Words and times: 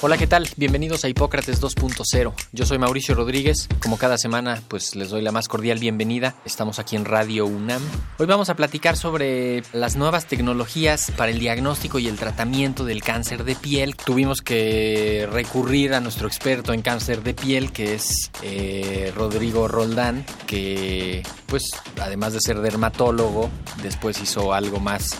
Hola, 0.00 0.16
¿qué 0.16 0.28
tal? 0.28 0.48
Bienvenidos 0.56 1.04
a 1.04 1.08
Hipócrates 1.08 1.60
2.0. 1.60 2.32
Yo 2.52 2.66
soy 2.66 2.78
Mauricio 2.78 3.16
Rodríguez. 3.16 3.66
Como 3.82 3.98
cada 3.98 4.16
semana, 4.16 4.62
pues 4.68 4.94
les 4.94 5.10
doy 5.10 5.22
la 5.22 5.32
más 5.32 5.48
cordial 5.48 5.80
bienvenida. 5.80 6.36
Estamos 6.44 6.78
aquí 6.78 6.94
en 6.94 7.04
Radio 7.04 7.46
UNAM. 7.46 7.82
Hoy 8.16 8.26
vamos 8.26 8.48
a 8.48 8.54
platicar 8.54 8.96
sobre 8.96 9.64
las 9.72 9.96
nuevas 9.96 10.26
tecnologías 10.26 11.10
para 11.16 11.32
el 11.32 11.40
diagnóstico 11.40 11.98
y 11.98 12.06
el 12.06 12.16
tratamiento 12.16 12.84
del 12.84 13.02
cáncer 13.02 13.42
de 13.42 13.56
piel. 13.56 13.96
Tuvimos 13.96 14.40
que 14.40 15.28
recurrir 15.32 15.94
a 15.94 16.00
nuestro 16.00 16.28
experto 16.28 16.72
en 16.72 16.82
cáncer 16.82 17.24
de 17.24 17.34
piel, 17.34 17.72
que 17.72 17.94
es 17.96 18.30
eh, 18.44 19.12
Rodrigo 19.16 19.66
Roldán, 19.66 20.24
que 20.46 21.24
pues 21.46 21.70
además 22.00 22.34
de 22.34 22.40
ser 22.40 22.60
dermatólogo, 22.60 23.50
después 23.82 24.22
hizo 24.22 24.52
algo 24.52 24.78
más 24.78 25.18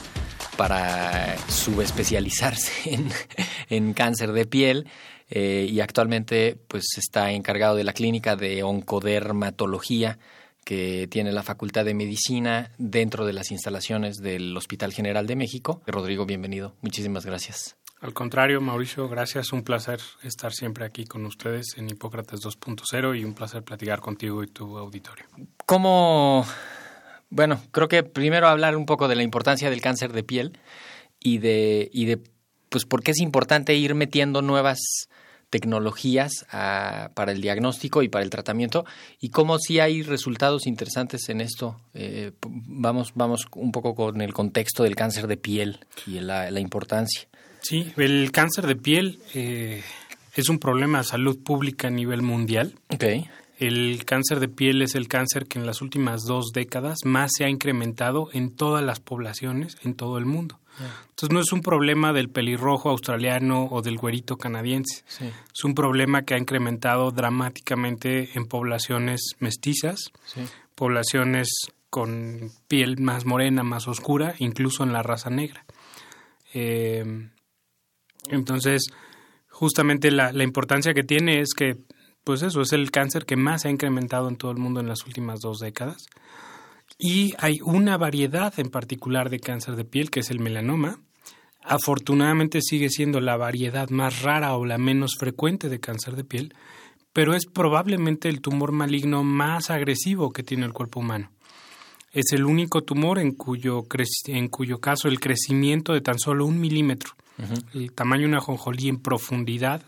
para 0.59 1.39
subespecializarse 1.49 2.73
en, 2.95 3.09
en 3.71 3.95
cáncer 3.95 4.33
de 4.33 4.45
piel 4.45 4.89
eh, 5.31 5.69
y 5.71 5.81
actualmente 5.81 6.59
pues 6.67 6.85
está 6.99 7.31
encargado 7.31 7.77
de 7.77 7.85
la 7.85 7.93
clínica 7.93 8.35
de 8.35 8.65
oncodermatología 8.65 10.19
que 10.65 11.07
tiene 11.09 11.31
la 11.33 11.45
Facultad 11.45 11.85
de 11.85 11.95
Medicina 11.95 12.73
dentro 12.77 13.25
de 13.25 13.33
las 13.33 13.53
instalaciones 13.53 14.17
del 14.17 14.55
Hospital 14.57 14.93
General 14.93 15.27
de 15.27 15.37
México. 15.37 15.81
Rodrigo, 15.87 16.27
bienvenido. 16.27 16.75
Muchísimas 16.83 17.25
gracias. 17.25 17.77
Al 18.01 18.13
contrario, 18.13 18.61
Mauricio, 18.61 19.09
gracias. 19.09 19.53
Un 19.53 19.63
placer 19.63 20.01
estar 20.23 20.53
siempre 20.53 20.85
aquí 20.85 21.05
con 21.05 21.25
ustedes 21.25 21.75
en 21.77 21.89
Hipócrates 21.89 22.41
2.0 22.41 23.19
y 23.19 23.25
un 23.25 23.35
placer 23.35 23.63
platicar 23.63 24.01
contigo 24.01 24.43
y 24.43 24.49
tu 24.49 24.77
auditorio. 24.77 25.27
¿Cómo 25.67 26.45
bueno, 27.31 27.61
creo 27.71 27.89
que 27.89 28.03
primero 28.03 28.49
hablar 28.49 28.77
un 28.77 28.87
poco 28.87 29.09
de 29.09 29.17
la 29.17 29.23
importancia 29.23 29.71
del 29.71 29.81
cáncer 29.81 30.13
de 30.13 30.23
piel 30.23 30.59
y 31.21 31.39
de, 31.39 31.91
y 31.93 32.07
de 32.07 32.21
pues 32.69 32.85
por 32.85 33.03
qué 33.03 33.13
es 33.13 33.19
importante 33.19 33.75
ir 33.75 33.95
metiendo 33.95 34.43
nuevas 34.43 35.09
tecnologías 35.51 36.47
a, 36.51 37.11
para 37.15 37.33
el 37.33 37.41
diagnóstico 37.41 38.03
y 38.03 38.09
para 38.09 38.25
el 38.25 38.31
tratamiento 38.31 38.85
y 39.19 39.31
cómo 39.31 39.59
sí 39.59 39.81
hay 39.81 40.03
resultados 40.03 40.67
interesantes 40.67 41.29
en 41.29 41.41
esto. 41.41 41.81
Eh, 41.95 42.33
vamos, 42.47 43.13
vamos 43.15 43.47
un 43.55 43.73
poco 43.73 43.95
con 43.95 44.21
el 44.21 44.35
contexto 44.35 44.83
del 44.83 44.95
cáncer 44.95 45.27
de 45.27 45.37
piel 45.37 45.81
y 46.07 46.21
la, 46.21 46.51
la 46.51 46.61
importancia. 46.61 47.29
Sí, 47.63 47.93
el 47.97 48.31
cáncer 48.31 48.67
de 48.67 48.77
piel 48.77 49.19
eh, 49.35 49.83
es 50.35 50.49
un 50.49 50.59
problema 50.59 50.99
de 50.99 51.05
salud 51.05 51.43
pública 51.43 51.89
a 51.89 51.91
nivel 51.91 52.23
mundial. 52.23 52.75
Okay. 52.89 53.29
El 53.59 54.05
cáncer 54.05 54.39
de 54.39 54.47
piel 54.49 54.83
es 54.83 54.95
el 54.95 55.09
cáncer 55.09 55.47
que 55.47 55.59
en 55.59 55.67
las 55.67 55.83
últimas 55.83 56.23
dos 56.23 56.53
décadas 56.55 56.99
más 57.05 57.33
se 57.37 57.45
ha 57.45 57.49
incrementado 57.49 58.29
en 58.33 58.55
todas 58.55 58.85
las 58.85 59.01
poblaciones 59.01 59.77
en 59.83 59.95
todo 59.95 60.17
el 60.19 60.27
mundo. 60.27 60.61
Entonces 61.11 61.33
no 61.35 61.41
es 61.41 61.51
un 61.51 61.61
problema 61.61 62.13
del 62.13 62.29
pelirrojo 62.29 62.89
australiano 62.91 63.67
o 63.69 63.83
del 63.83 63.99
güerito 63.99 64.37
canadiense. 64.37 65.03
Sí. 65.09 65.25
Es 65.25 65.65
un 65.65 65.75
problema 65.75 66.23
que 66.23 66.35
ha 66.35 66.39
incrementado 66.39 67.11
dramáticamente 67.11 68.29
en 68.39 68.47
poblaciones 68.47 69.33
mestizas, 69.41 70.13
Sí. 70.25 70.43
poblaciones 70.77 71.49
con 71.91 72.53
piel 72.69 73.01
más 73.01 73.25
morena, 73.25 73.65
más 73.65 73.89
oscura, 73.89 74.37
incluso 74.39 74.85
en 74.85 74.93
la 74.93 75.03
raza 75.03 75.31
negra. 75.31 75.65
Eh, 76.55 77.29
entonces, 78.29 78.83
justamente 79.49 80.13
la, 80.13 80.31
la 80.33 80.45
importancia 80.45 80.95
que 80.95 81.03
tiene 81.03 81.41
es 81.41 81.55
que 81.57 81.77
pues 82.25 82.43
eso 82.43 82.61
es 82.61 82.73
el 82.73 82.91
cáncer 82.91 83.25
que 83.25 83.37
más 83.37 83.63
se 83.63 83.69
ha 83.69 83.71
incrementado 83.71 84.29
en 84.29 84.37
todo 84.37 84.51
el 84.51 84.59
mundo 84.59 84.81
en 84.81 84.89
las 84.89 85.07
últimas 85.07 85.41
dos 85.41 85.61
décadas. 85.61 86.07
Y 86.99 87.35
hay 87.39 87.61
una 87.63 87.97
variedad 87.97 88.53
en 88.59 88.71
particular 88.71 89.31
de 89.31 89.41
cáncer 89.41 89.77
de 89.77 89.85
piel, 89.85 90.11
que 90.11 90.21
es 90.21 90.31
el 90.31 90.41
melanoma. 90.41 91.01
Afortunadamente 91.63 92.61
sigue 92.61 92.89
siendo 92.89 93.21
la 93.21 93.37
variedad 93.37 93.91
más 93.91 94.23
rara 94.23 94.57
o 94.57 94.65
la 94.65 94.79
menos 94.79 95.17
frecuente 95.19 95.69
de 95.69 95.81
cáncer 95.81 96.17
de 96.17 96.25
piel, 96.25 96.55
pero 97.13 97.35
es 97.35 97.47
probablemente 97.47 98.29
el 98.29 98.41
tumor 98.41 98.73
maligno 98.73 99.23
más 99.23 99.71
agresivo 99.71 100.31
que 100.33 100.43
tiene 100.43 100.67
el 100.67 100.73
cuerpo 100.73 101.01
humano. 101.01 101.31
Es 102.13 102.33
el 102.33 102.45
único 102.45 102.83
tumor 102.83 103.19
en 103.19 103.33
cuyo, 103.33 103.85
en 104.27 104.49
cuyo 104.49 104.81
caso 104.81 105.09
el 105.09 105.21
crecimiento 105.21 105.93
de 105.93 106.01
tan 106.01 106.19
solo 106.19 106.47
un 106.47 106.59
milímetro, 106.59 107.13
uh 107.39 107.43
-huh. 107.43 107.65
el 107.75 107.93
tamaño 107.93 108.23
de 108.23 108.29
una 108.29 108.41
jonjolí 108.41 108.89
en 108.89 109.03
profundidad, 109.03 109.83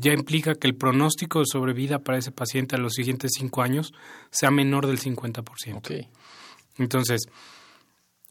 ya 0.00 0.12
implica 0.12 0.54
que 0.54 0.66
el 0.66 0.74
pronóstico 0.74 1.40
de 1.40 1.46
sobrevida 1.46 1.98
para 2.00 2.18
ese 2.18 2.32
paciente 2.32 2.76
a 2.76 2.78
los 2.78 2.94
siguientes 2.94 3.32
cinco 3.36 3.62
años 3.62 3.92
sea 4.30 4.50
menor 4.50 4.86
del 4.86 4.98
50%. 4.98 5.76
Okay. 5.78 6.08
Entonces, 6.78 7.22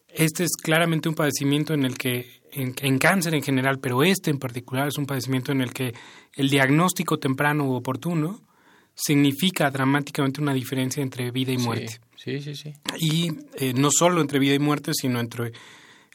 este 0.07 0.43
es 0.43 0.51
claramente 0.61 1.09
un 1.09 1.15
padecimiento 1.15 1.73
en 1.73 1.85
el 1.85 1.97
que, 1.97 2.41
en, 2.51 2.73
en, 2.81 2.97
cáncer 2.97 3.35
en 3.35 3.43
general, 3.43 3.79
pero 3.79 4.03
este 4.03 4.31
en 4.31 4.39
particular 4.39 4.87
es 4.87 4.97
un 4.97 5.05
padecimiento 5.05 5.51
en 5.51 5.61
el 5.61 5.71
que 5.71 5.93
el 6.33 6.49
diagnóstico 6.49 7.19
temprano 7.19 7.65
u 7.65 7.73
oportuno 7.73 8.41
significa 8.95 9.69
dramáticamente 9.69 10.41
una 10.41 10.53
diferencia 10.53 11.01
entre 11.01 11.31
vida 11.31 11.51
y 11.51 11.57
muerte. 11.57 11.99
Sí, 12.15 12.41
sí, 12.41 12.55
sí. 12.55 12.73
sí. 12.73 12.73
Y 12.99 13.31
eh, 13.55 13.73
no 13.73 13.89
solo 13.91 14.21
entre 14.21 14.39
vida 14.39 14.55
y 14.55 14.59
muerte, 14.59 14.91
sino 14.93 15.19
entre, 15.19 15.53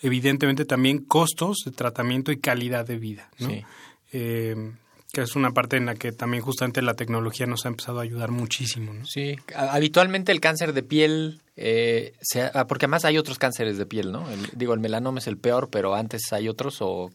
evidentemente, 0.03 0.64
también 0.64 0.98
costos 0.98 1.62
de 1.64 1.70
tratamiento 1.70 2.31
y 2.31 2.38
calidad 2.38 2.87
de 2.87 2.98
vida. 2.98 3.31
¿no? 3.38 3.48
Sí. 3.48 3.64
Eh, 4.12 4.72
que 5.14 5.22
es 5.22 5.36
una 5.36 5.52
parte 5.52 5.78
en 5.78 5.86
la 5.86 5.94
que 5.94 6.12
también 6.12 6.42
justamente 6.42 6.82
la 6.82 6.94
tecnología 6.94 7.47
nos 7.47 7.64
ha 7.64 7.69
empezado 7.69 8.00
a 8.00 8.02
ayudar 8.02 8.30
muchísimo. 8.30 8.92
¿no? 8.92 9.06
Sí, 9.06 9.36
habitualmente 9.56 10.32
el 10.32 10.41
cáncer 10.41 10.75
de 10.75 10.82
piel, 10.82 11.41
eh, 11.56 12.12
se, 12.20 12.50
porque 12.69 12.84
además 12.84 13.06
hay 13.06 13.16
otros 13.16 13.38
cánceres 13.38 13.78
de 13.78 13.86
piel, 13.86 14.12
¿no? 14.12 14.30
El, 14.30 14.50
digo, 14.54 14.75
el 14.75 14.80
melanoma 14.80 15.20
es 15.20 15.26
el 15.26 15.38
peor, 15.38 15.70
pero 15.70 15.94
antes 15.94 16.32
hay 16.32 16.48
otros 16.48 16.78
o 16.80 17.10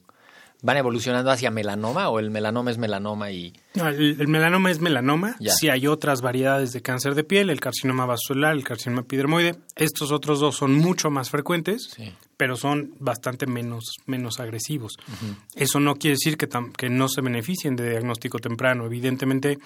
van 0.61 0.77
evolucionando 0.77 1.31
hacia 1.31 1.51
melanoma 1.51 2.09
o 2.09 2.19
el 2.19 2.31
melanoma 2.31 2.71
es 2.71 2.77
melanoma 2.77 3.31
y... 3.31 3.53
No, 3.75 3.87
el, 3.87 4.19
el 4.19 4.27
melanoma 4.27 4.71
es 4.71 4.79
melanoma, 4.79 5.35
sí 5.39 5.69
hay 5.69 5.87
otras 5.87 6.21
variedades 6.21 6.73
de 6.73 6.81
cáncer 6.81 7.15
de 7.15 7.23
piel, 7.23 7.49
el 7.49 7.59
carcinoma 7.59 8.05
vasolar, 8.05 8.53
el 8.53 8.63
carcinoma 8.63 9.01
epidermoide, 9.01 9.55
estos 9.75 10.11
otros 10.11 10.39
dos 10.39 10.57
son 10.57 10.75
mucho 10.75 11.09
más 11.09 11.29
frecuentes, 11.29 11.91
sí. 11.95 12.13
pero 12.35 12.57
son 12.57 12.93
bastante 12.99 13.47
menos, 13.47 13.95
menos 14.05 14.39
agresivos. 14.39 14.97
Uh 15.07 15.11
-huh. 15.11 15.35
Eso 15.55 15.79
no 15.79 15.95
quiere 15.95 16.15
decir 16.15 16.37
que, 16.37 16.49
que 16.77 16.89
no 16.89 17.07
se 17.07 17.21
beneficien 17.21 17.75
de 17.75 17.89
diagnóstico 17.91 18.39
temprano, 18.39 18.85
evidentemente 18.85 19.59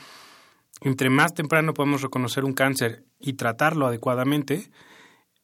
entre 0.81 1.09
más 1.09 1.33
temprano 1.33 1.73
podemos 1.73 2.01
reconocer 2.01 2.43
un 2.43 2.53
cáncer 2.53 3.03
y 3.19 3.33
tratarlo 3.33 3.87
adecuadamente, 3.87 4.69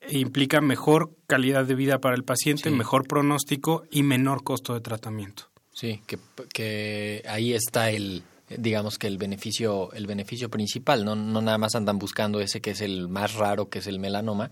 implica 0.10 0.62
mejor 0.62 1.16
calidad 1.28 1.66
de 1.66 1.76
vida 1.76 2.00
para 2.00 2.16
el 2.16 2.24
paciente, 2.24 2.70
sí. 2.70 2.76
mejor 2.76 3.08
pronóstico 3.08 3.84
y 3.92 4.04
menor 4.04 4.44
costo 4.44 4.74
de 4.74 4.82
tratamiento. 4.82 5.44
Sí, 5.74 6.02
que, 6.08 6.18
que 6.54 7.24
ahí 7.28 7.54
está 7.54 7.90
el, 7.90 8.24
digamos 8.50 8.98
que 8.98 9.08
el 9.08 9.18
beneficio, 9.18 9.92
el 9.94 10.08
beneficio 10.08 10.50
principal, 10.50 11.06
no, 11.06 11.16
no 11.16 11.42
nada 11.42 11.58
más 11.58 11.76
andan 11.76 12.00
buscando 12.00 12.42
ese 12.42 12.62
que 12.62 12.72
es 12.72 12.82
el 12.82 13.08
más 13.08 13.36
raro, 13.36 13.70
que 13.70 13.80
es 13.80 13.88
el 13.88 14.00
melanoma, 14.00 14.50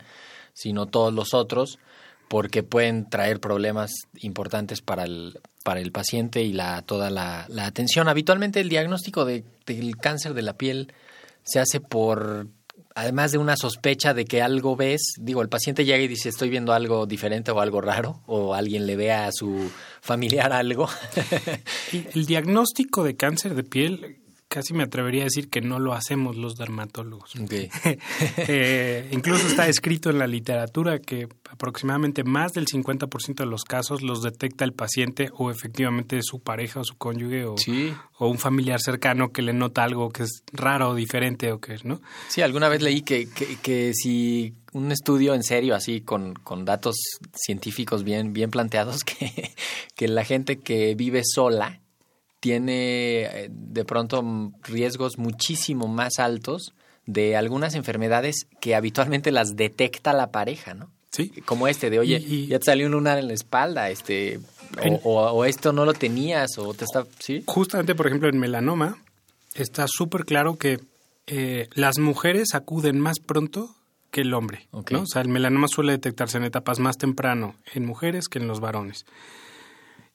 sino 0.54 0.86
todos 0.86 1.14
los 1.14 1.34
otros, 1.34 1.80
porque 2.28 2.64
pueden 2.64 3.10
traer 3.10 3.40
problemas 3.40 3.92
importantes 4.20 4.82
para 4.82 5.04
el, 5.04 5.40
para 5.64 5.80
el 5.80 5.92
paciente 5.92 6.44
y 6.44 6.54
la, 6.54 6.82
toda 6.82 7.10
la, 7.10 7.46
la 7.50 7.66
atención. 7.66 8.08
Habitualmente 8.08 8.60
el 8.60 8.70
diagnóstico 8.70 9.26
de, 9.26 9.44
del 9.66 9.98
cáncer 9.98 10.34
de 10.34 10.42
la 10.42 10.58
piel 10.58 10.94
se 11.44 11.60
hace 11.60 11.80
por 11.80 12.48
además 12.98 13.32
de 13.32 13.38
una 13.38 13.56
sospecha 13.56 14.16
de 14.16 14.26
que 14.26 14.42
algo 14.42 14.76
ves, 14.76 15.14
digo, 15.20 15.44
el 15.44 15.50
paciente 15.50 15.86
llega 15.86 16.00
y 16.00 16.08
dice, 16.08 16.30
estoy 16.30 16.50
viendo 16.50 16.74
algo 16.74 17.06
diferente 17.06 17.52
o 17.52 17.60
algo 17.60 17.80
raro, 17.80 18.22
o 18.26 18.56
alguien 18.56 18.88
le 18.88 18.96
vea 18.96 19.28
a 19.28 19.32
su 19.32 19.70
familiar 20.02 20.52
algo. 20.52 20.90
el 22.16 22.26
diagnóstico 22.26 23.04
de 23.04 23.16
cáncer 23.16 23.54
de 23.54 23.64
piel 23.64 24.18
casi 24.58 24.74
me 24.74 24.82
atrevería 24.86 25.22
a 25.22 25.26
decir 25.26 25.50
que 25.52 25.62
no 25.62 25.78
lo 25.78 25.94
hacemos 25.94 26.36
los 26.36 26.56
dermatólogos. 26.56 27.36
Ok. 27.36 27.54
Eh, 28.50 29.08
incluso 29.12 29.48
está 29.48 29.68
escrito 29.68 30.10
en 30.10 30.18
la 30.20 30.26
literatura 30.28 31.00
que 31.00 31.28
aproximadamente 31.50 32.24
más 32.24 32.54
del 32.54 32.66
50% 32.66 33.36
de 33.36 33.46
los 33.46 33.64
casos 33.66 34.02
los 34.02 34.22
detecta 34.24 34.64
el 34.66 34.74
paciente 34.74 35.30
o 35.34 35.52
efectivamente 35.52 36.20
su 36.24 36.40
pareja 36.40 36.80
o 36.80 36.84
su 36.84 36.96
cónyuge 36.96 37.46
o, 37.46 37.58
Sí. 37.58 37.94
o 38.18 38.30
un 38.30 38.40
familiar 38.40 38.80
cercano 38.80 39.32
que 39.32 39.42
le 39.44 39.54
nota 39.54 39.84
algo 39.84 40.10
que 40.10 40.24
es 40.24 40.44
raro 40.54 40.90
o 40.90 40.96
diferente 40.96 41.52
o 41.52 41.60
que, 41.60 41.76
¿no? 41.84 42.02
Sí, 42.30 42.42
alguna 42.42 42.68
vez 42.70 42.82
leí 42.82 43.02
que, 43.02 43.28
que, 43.30 43.58
que 43.58 43.94
si 43.94 44.56
un 44.74 44.92
estudio 44.92 45.36
en 45.36 45.44
serio, 45.44 45.76
así 45.76 46.02
con, 46.02 46.34
con 46.34 46.66
datos 46.66 46.96
científicos 47.34 48.04
bien, 48.04 48.34
bien 48.34 48.50
planteados, 48.50 49.04
que, 49.04 49.52
que 49.96 50.08
la 50.08 50.24
gente 50.24 50.58
que 50.60 50.96
vive 50.96 51.22
sola 51.24 51.82
tiene 52.48 53.24
eh, 53.24 53.50
de 53.52 53.84
pronto 53.84 54.24
riesgos 54.64 55.18
muchísimo 55.18 55.88
más 55.88 56.14
altos 56.20 56.74
de 57.06 57.36
algunas 57.36 57.76
enfermedades 57.76 58.48
que 58.62 58.74
habitualmente 58.76 59.32
las 59.32 59.56
detecta 59.58 60.14
la 60.14 60.32
pareja, 60.32 60.74
¿no? 60.74 60.90
Sí. 61.12 61.30
Como 61.46 61.68
este 61.68 61.90
de, 61.90 62.00
oye, 62.00 62.24
Y- 62.26 62.36
y- 62.36 62.48
ya 62.48 62.60
te 62.60 62.66
salió 62.66 62.86
un 62.86 62.94
lunar 62.94 63.18
en 63.18 63.28
la 63.28 63.34
espalda, 63.34 63.90
este, 63.90 64.40
o, 64.78 64.82
En- 64.82 65.00
o- 65.04 65.20
o 65.32 65.46
esto 65.46 65.74
no 65.74 65.84
lo 65.86 65.94
tenías, 65.94 66.58
o 66.58 66.74
te 66.74 66.86
está, 66.86 67.06
¿sí? 67.20 67.44
Justamente, 67.48 67.96
por 67.96 68.08
ejemplo, 68.08 68.30
en 68.30 68.38
melanoma 68.40 68.98
está 69.56 69.86
súper 69.90 70.24
claro 70.26 70.58
que 70.58 70.80
eh, 71.30 71.68
las 71.74 72.00
mujeres 72.00 72.54
acuden 72.54 73.00
más 73.02 73.20
pronto 73.20 73.76
que 74.12 74.22
el 74.22 74.34
hombre. 74.34 74.68
O 74.72 74.84
sea, 75.06 75.22
el 75.22 75.28
melanoma 75.28 75.68
suele 75.68 75.92
detectarse 75.92 76.38
en 76.38 76.46
etapas 76.46 76.80
más 76.80 76.98
temprano 76.98 77.56
en 77.74 77.86
mujeres 77.86 78.30
que 78.30 78.40
en 78.40 78.48
los 78.48 78.62
varones. 78.62 79.06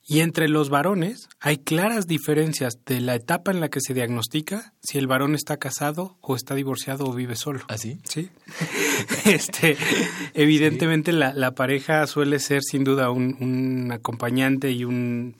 Y 0.05 0.19
entre 0.19 0.49
los 0.49 0.69
varones 0.69 1.29
hay 1.39 1.57
claras 1.59 2.07
diferencias 2.07 2.73
de 2.85 2.99
la 2.99 3.15
etapa 3.15 3.51
en 3.51 3.61
la 3.61 3.69
que 3.69 3.79
se 3.79 3.93
diagnostica 3.93 4.73
si 4.81 4.97
el 4.97 5.07
varón 5.07 5.33
está 5.33 5.55
casado 5.57 6.17
o 6.19 6.35
está 6.35 6.55
divorciado 6.55 7.05
o 7.05 7.13
vive 7.13 7.37
solo. 7.37 7.61
¿Así? 7.69 8.01
Sí. 8.03 8.29
este, 9.25 9.77
evidentemente 10.33 11.13
la, 11.13 11.33
la 11.33 11.55
pareja 11.55 12.05
suele 12.07 12.39
ser 12.39 12.63
sin 12.63 12.83
duda 12.83 13.11
un, 13.11 13.37
un 13.39 13.91
acompañante 13.93 14.71
y 14.71 14.83
un 14.83 15.37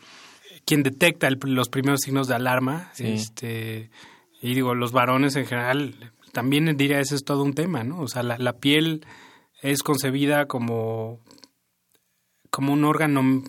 quien 0.65 0.81
detecta 0.81 1.27
el- 1.27 1.39
los 1.43 1.67
primeros 1.67 1.99
signos 2.01 2.27
de 2.29 2.35
alarma. 2.35 2.89
Sí. 2.93 3.07
Este, 3.07 3.89
y 4.41 4.53
digo, 4.55 4.75
los 4.75 4.93
varones 4.93 5.35
en 5.35 5.45
general, 5.45 6.13
también 6.31 6.77
diría 6.77 7.01
ese 7.01 7.15
es 7.15 7.25
todo 7.25 7.43
un 7.43 7.53
tema, 7.53 7.83
¿no? 7.83 7.99
O 7.99 8.07
sea, 8.07 8.23
la, 8.23 8.37
la 8.37 8.53
piel 8.53 9.05
es 9.61 9.83
concebida 9.83 10.45
como, 10.47 11.19
como 12.49 12.71
un 12.71 12.85
órgano 12.85 13.43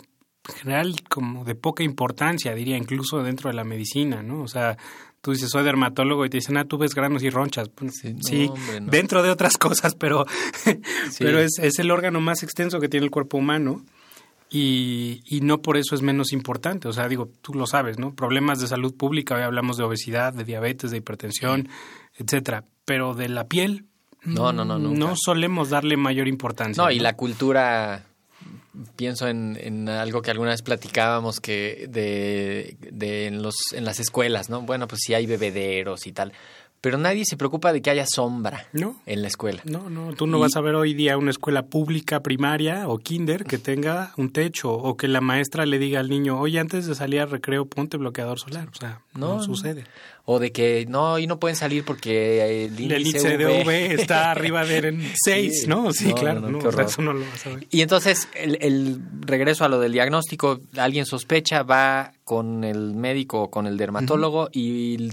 general 0.52 0.94
como 1.08 1.44
de 1.44 1.54
poca 1.54 1.82
importancia, 1.82 2.54
diría, 2.54 2.76
incluso 2.76 3.22
dentro 3.22 3.48
de 3.50 3.56
la 3.56 3.64
medicina, 3.64 4.22
¿no? 4.22 4.42
O 4.42 4.48
sea, 4.48 4.76
tú 5.20 5.32
dices, 5.32 5.48
soy 5.50 5.64
dermatólogo 5.64 6.24
y 6.26 6.30
te 6.30 6.36
dicen, 6.36 6.56
ah, 6.58 6.64
tú 6.66 6.76
ves 6.76 6.94
granos 6.94 7.22
y 7.22 7.30
ronchas. 7.30 7.68
Pues, 7.70 7.92
Sí, 8.02 8.12
no, 8.12 8.18
sí, 8.22 8.46
hombre, 8.50 8.80
no. 8.82 8.90
dentro 8.90 9.22
de 9.22 9.30
otras 9.30 9.56
cosas, 9.58 9.94
pero, 9.94 10.26
Sí. 10.64 10.76
pero 11.18 11.38
es, 11.40 11.58
es 11.60 11.78
el 11.78 11.90
órgano 11.90 12.20
más 12.20 12.42
extenso 12.42 12.78
que 12.80 12.88
tiene 12.88 13.04
el 13.06 13.10
cuerpo 13.10 13.38
humano 13.38 13.82
y, 14.50 15.22
y 15.24 15.40
no 15.40 15.62
por 15.62 15.76
eso 15.76 15.94
es 15.94 16.02
menos 16.02 16.32
importante. 16.32 16.88
O 16.88 16.92
sea, 16.92 17.08
digo, 17.08 17.30
tú 17.42 17.54
lo 17.54 17.66
sabes, 17.66 17.98
¿no? 17.98 18.14
Problemas 18.14 18.60
de 18.60 18.66
salud 18.68 18.94
pública, 18.94 19.34
hoy 19.36 19.42
hablamos 19.42 19.76
de 19.76 19.84
obesidad, 19.84 20.32
de 20.32 20.44
diabetes, 20.44 20.90
de 20.90 20.98
hipertensión, 20.98 21.68
etcétera. 22.16 22.64
Pero 22.84 23.14
de 23.14 23.28
la 23.30 23.48
piel, 23.48 23.86
No, 24.22 24.52
no, 24.52 24.64
no, 24.64 24.78
nunca. 24.78 24.98
no 24.98 25.14
solemos 25.16 25.70
darle 25.70 25.96
mayor 25.96 26.28
importancia. 26.28 26.82
No, 26.84 26.90
y 26.90 26.98
la 26.98 27.14
cultura, 27.16 28.04
pienso 28.96 29.28
en, 29.28 29.56
en 29.60 29.88
algo 29.88 30.22
que 30.22 30.30
alguna 30.30 30.50
vez 30.50 30.62
platicábamos 30.62 31.40
que 31.40 31.86
de, 31.88 32.76
de 32.90 33.26
en 33.26 33.42
los 33.42 33.54
en 33.72 33.84
las 33.84 34.00
escuelas, 34.00 34.50
¿no? 34.50 34.62
Bueno, 34.62 34.88
pues 34.88 35.02
sí 35.04 35.14
hay 35.14 35.26
bebederos 35.26 36.06
y 36.06 36.12
tal, 36.12 36.32
pero 36.84 36.98
nadie 36.98 37.24
se 37.24 37.38
preocupa 37.38 37.72
de 37.72 37.80
que 37.80 37.88
haya 37.88 38.04
sombra 38.06 38.66
No. 38.74 39.00
en 39.06 39.22
la 39.22 39.28
escuela. 39.28 39.62
No, 39.64 39.88
no, 39.88 40.12
tú 40.12 40.26
no 40.26 40.36
Y- 40.36 40.40
vas 40.42 40.54
a 40.54 40.60
ver 40.60 40.74
hoy 40.74 40.92
día 40.92 41.16
una 41.16 41.30
escuela 41.30 41.62
pública 41.64 42.20
primaria 42.20 42.86
o 42.88 42.98
kinder 42.98 43.44
que 43.44 43.56
tenga 43.56 44.12
un 44.18 44.30
techo 44.30 44.70
o 44.70 44.94
que 44.94 45.08
la 45.08 45.22
maestra 45.22 45.64
le 45.64 45.78
diga 45.78 46.00
al 46.00 46.10
niño, 46.10 46.38
oye, 46.38 46.60
antes 46.60 46.86
de 46.86 46.94
salir 46.94 47.20
al 47.22 47.30
recreo 47.30 47.64
ponte 47.64 47.96
bloqueador 47.96 48.38
solar. 48.38 48.68
O 48.70 48.74
sea, 48.78 49.00
no, 49.14 49.36
No, 49.36 49.42
sucede. 49.42 49.84
O 50.26 50.38
de 50.38 50.52
que 50.52 50.84
no, 50.88 51.18
y 51.18 51.26
no 51.26 51.38
pueden 51.38 51.56
salir 51.56 51.84
porque 51.84 52.64
el 52.66 52.72
índice, 52.80 52.96
El 52.96 53.06
índice 53.06 53.36
de 53.38 53.46
V 53.46 53.94
está 54.02 54.30
arriba 54.30 54.64
de 54.66 55.10
6, 55.24 55.62
Sí. 55.62 55.66
¿no? 55.66 55.90
Sí, 55.92 56.08
No, 56.08 56.14
claro, 56.14 56.40
no, 56.42 56.58
o 56.58 56.72
sea, 56.72 56.84
eso 56.84 57.00
no 57.02 57.12
lo 57.14 57.20
vas 57.20 57.46
a 57.46 57.50
ver. 57.50 57.66
Y 57.70 57.80
entonces, 57.80 58.28
el, 58.34 58.58
el 58.60 59.00
regreso 59.20 59.64
a 59.64 59.68
lo 59.68 59.80
del 59.80 59.92
diagnóstico, 59.92 60.60
alguien 60.76 61.06
sospecha, 61.06 61.62
va 61.62 62.12
con 62.24 62.62
el 62.64 62.94
médico 62.94 63.42
o 63.42 63.50
con 63.50 63.66
el 63.66 63.76
dermatólogo 63.78 64.48
y 64.52 65.10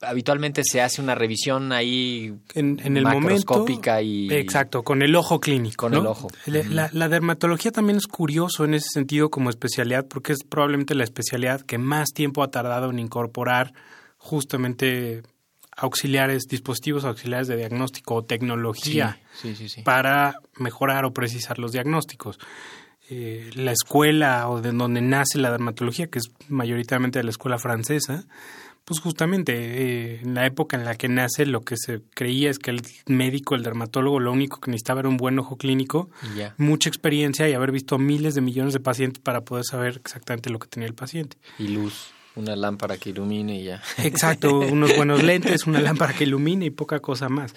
habitualmente 0.00 0.62
se 0.64 0.80
hace 0.80 1.00
una 1.02 1.14
revisión 1.14 1.72
ahí 1.72 2.32
En, 2.54 2.80
en 2.84 2.96
el 2.96 3.02
momento. 3.04 3.20
macroscópica 3.20 4.00
y 4.02 4.32
Exacto, 4.32 4.84
con 4.84 5.02
el 5.02 5.14
ojo 5.16 5.40
clínico. 5.40 5.86
Con 5.86 5.92
¿no? 5.92 6.00
el 6.00 6.06
ojo. 6.06 6.28
La, 6.46 6.62
la- 6.64 6.90
la 6.92 7.08
dermatología 7.08 7.72
también 7.72 7.96
es 7.98 8.06
curioso 8.06 8.64
en 8.64 8.74
ese 8.74 8.88
sentido 8.92 9.30
como 9.30 9.50
especialidad, 9.50 10.06
porque 10.06 10.32
es 10.32 10.44
probablemente 10.48 10.94
la 10.94 11.04
especialidad 11.04 11.62
que 11.62 11.78
más 11.78 12.08
tiempo 12.14 12.42
ha 12.42 12.50
tardado 12.50 12.90
en 12.90 12.98
incorporar 12.98 13.72
justamente 14.16 15.22
auxiliares, 15.76 16.44
dispositivos 16.48 17.04
auxiliares 17.04 17.46
de 17.48 17.56
diagnóstico 17.56 18.14
o 18.16 18.24
tecnología 18.24 19.18
Sí, 19.34 19.54
sí, 19.54 19.68
sí. 19.68 19.82
para 19.82 20.34
mejorar 20.56 21.04
o 21.04 21.12
precisar 21.12 21.58
los 21.58 21.72
diagnósticos. 21.72 22.38
Eh, 23.10 23.50
la 23.54 23.72
escuela 23.72 24.48
o 24.50 24.60
de 24.60 24.70
donde 24.72 25.00
nace 25.00 25.38
la 25.38 25.50
dermatología, 25.50 26.08
que 26.08 26.18
es 26.18 26.26
mayoritariamente 26.48 27.20
de 27.20 27.22
la 27.24 27.30
escuela 27.30 27.58
francesa, 27.58 28.24
pues 28.88 29.00
justamente 29.00 29.52
eh, 29.54 30.20
en 30.22 30.32
la 30.32 30.46
época 30.46 30.74
en 30.74 30.86
la 30.86 30.94
que 30.94 31.10
nace 31.10 31.44
lo 31.44 31.60
que 31.60 31.76
se 31.76 32.00
creía 32.14 32.48
es 32.48 32.58
que 32.58 32.70
el 32.70 32.80
médico, 33.04 33.54
el 33.54 33.62
dermatólogo, 33.62 34.18
lo 34.18 34.32
único 34.32 34.60
que 34.60 34.70
necesitaba 34.70 35.00
era 35.00 35.10
un 35.10 35.18
buen 35.18 35.38
ojo 35.38 35.58
clínico, 35.58 36.08
mucha 36.56 36.88
experiencia 36.88 37.46
y 37.46 37.52
haber 37.52 37.70
visto 37.70 37.98
miles 37.98 38.34
de 38.34 38.40
millones 38.40 38.72
de 38.72 38.80
pacientes 38.80 39.22
para 39.22 39.42
poder 39.42 39.66
saber 39.66 40.00
exactamente 40.02 40.48
lo 40.48 40.58
que 40.58 40.68
tenía 40.68 40.86
el 40.86 40.94
paciente. 40.94 41.36
Y 41.58 41.68
luz, 41.68 42.12
una 42.34 42.56
lámpara 42.56 42.96
que 42.96 43.10
ilumine 43.10 43.60
y 43.60 43.64
ya. 43.64 43.82
Exacto, 43.98 44.58
unos 44.58 44.96
buenos 44.96 45.22
lentes, 45.22 45.66
una 45.66 45.82
lámpara 45.82 46.14
que 46.14 46.24
ilumine 46.24 46.64
y 46.64 46.70
poca 46.70 47.00
cosa 47.00 47.28
más. 47.28 47.54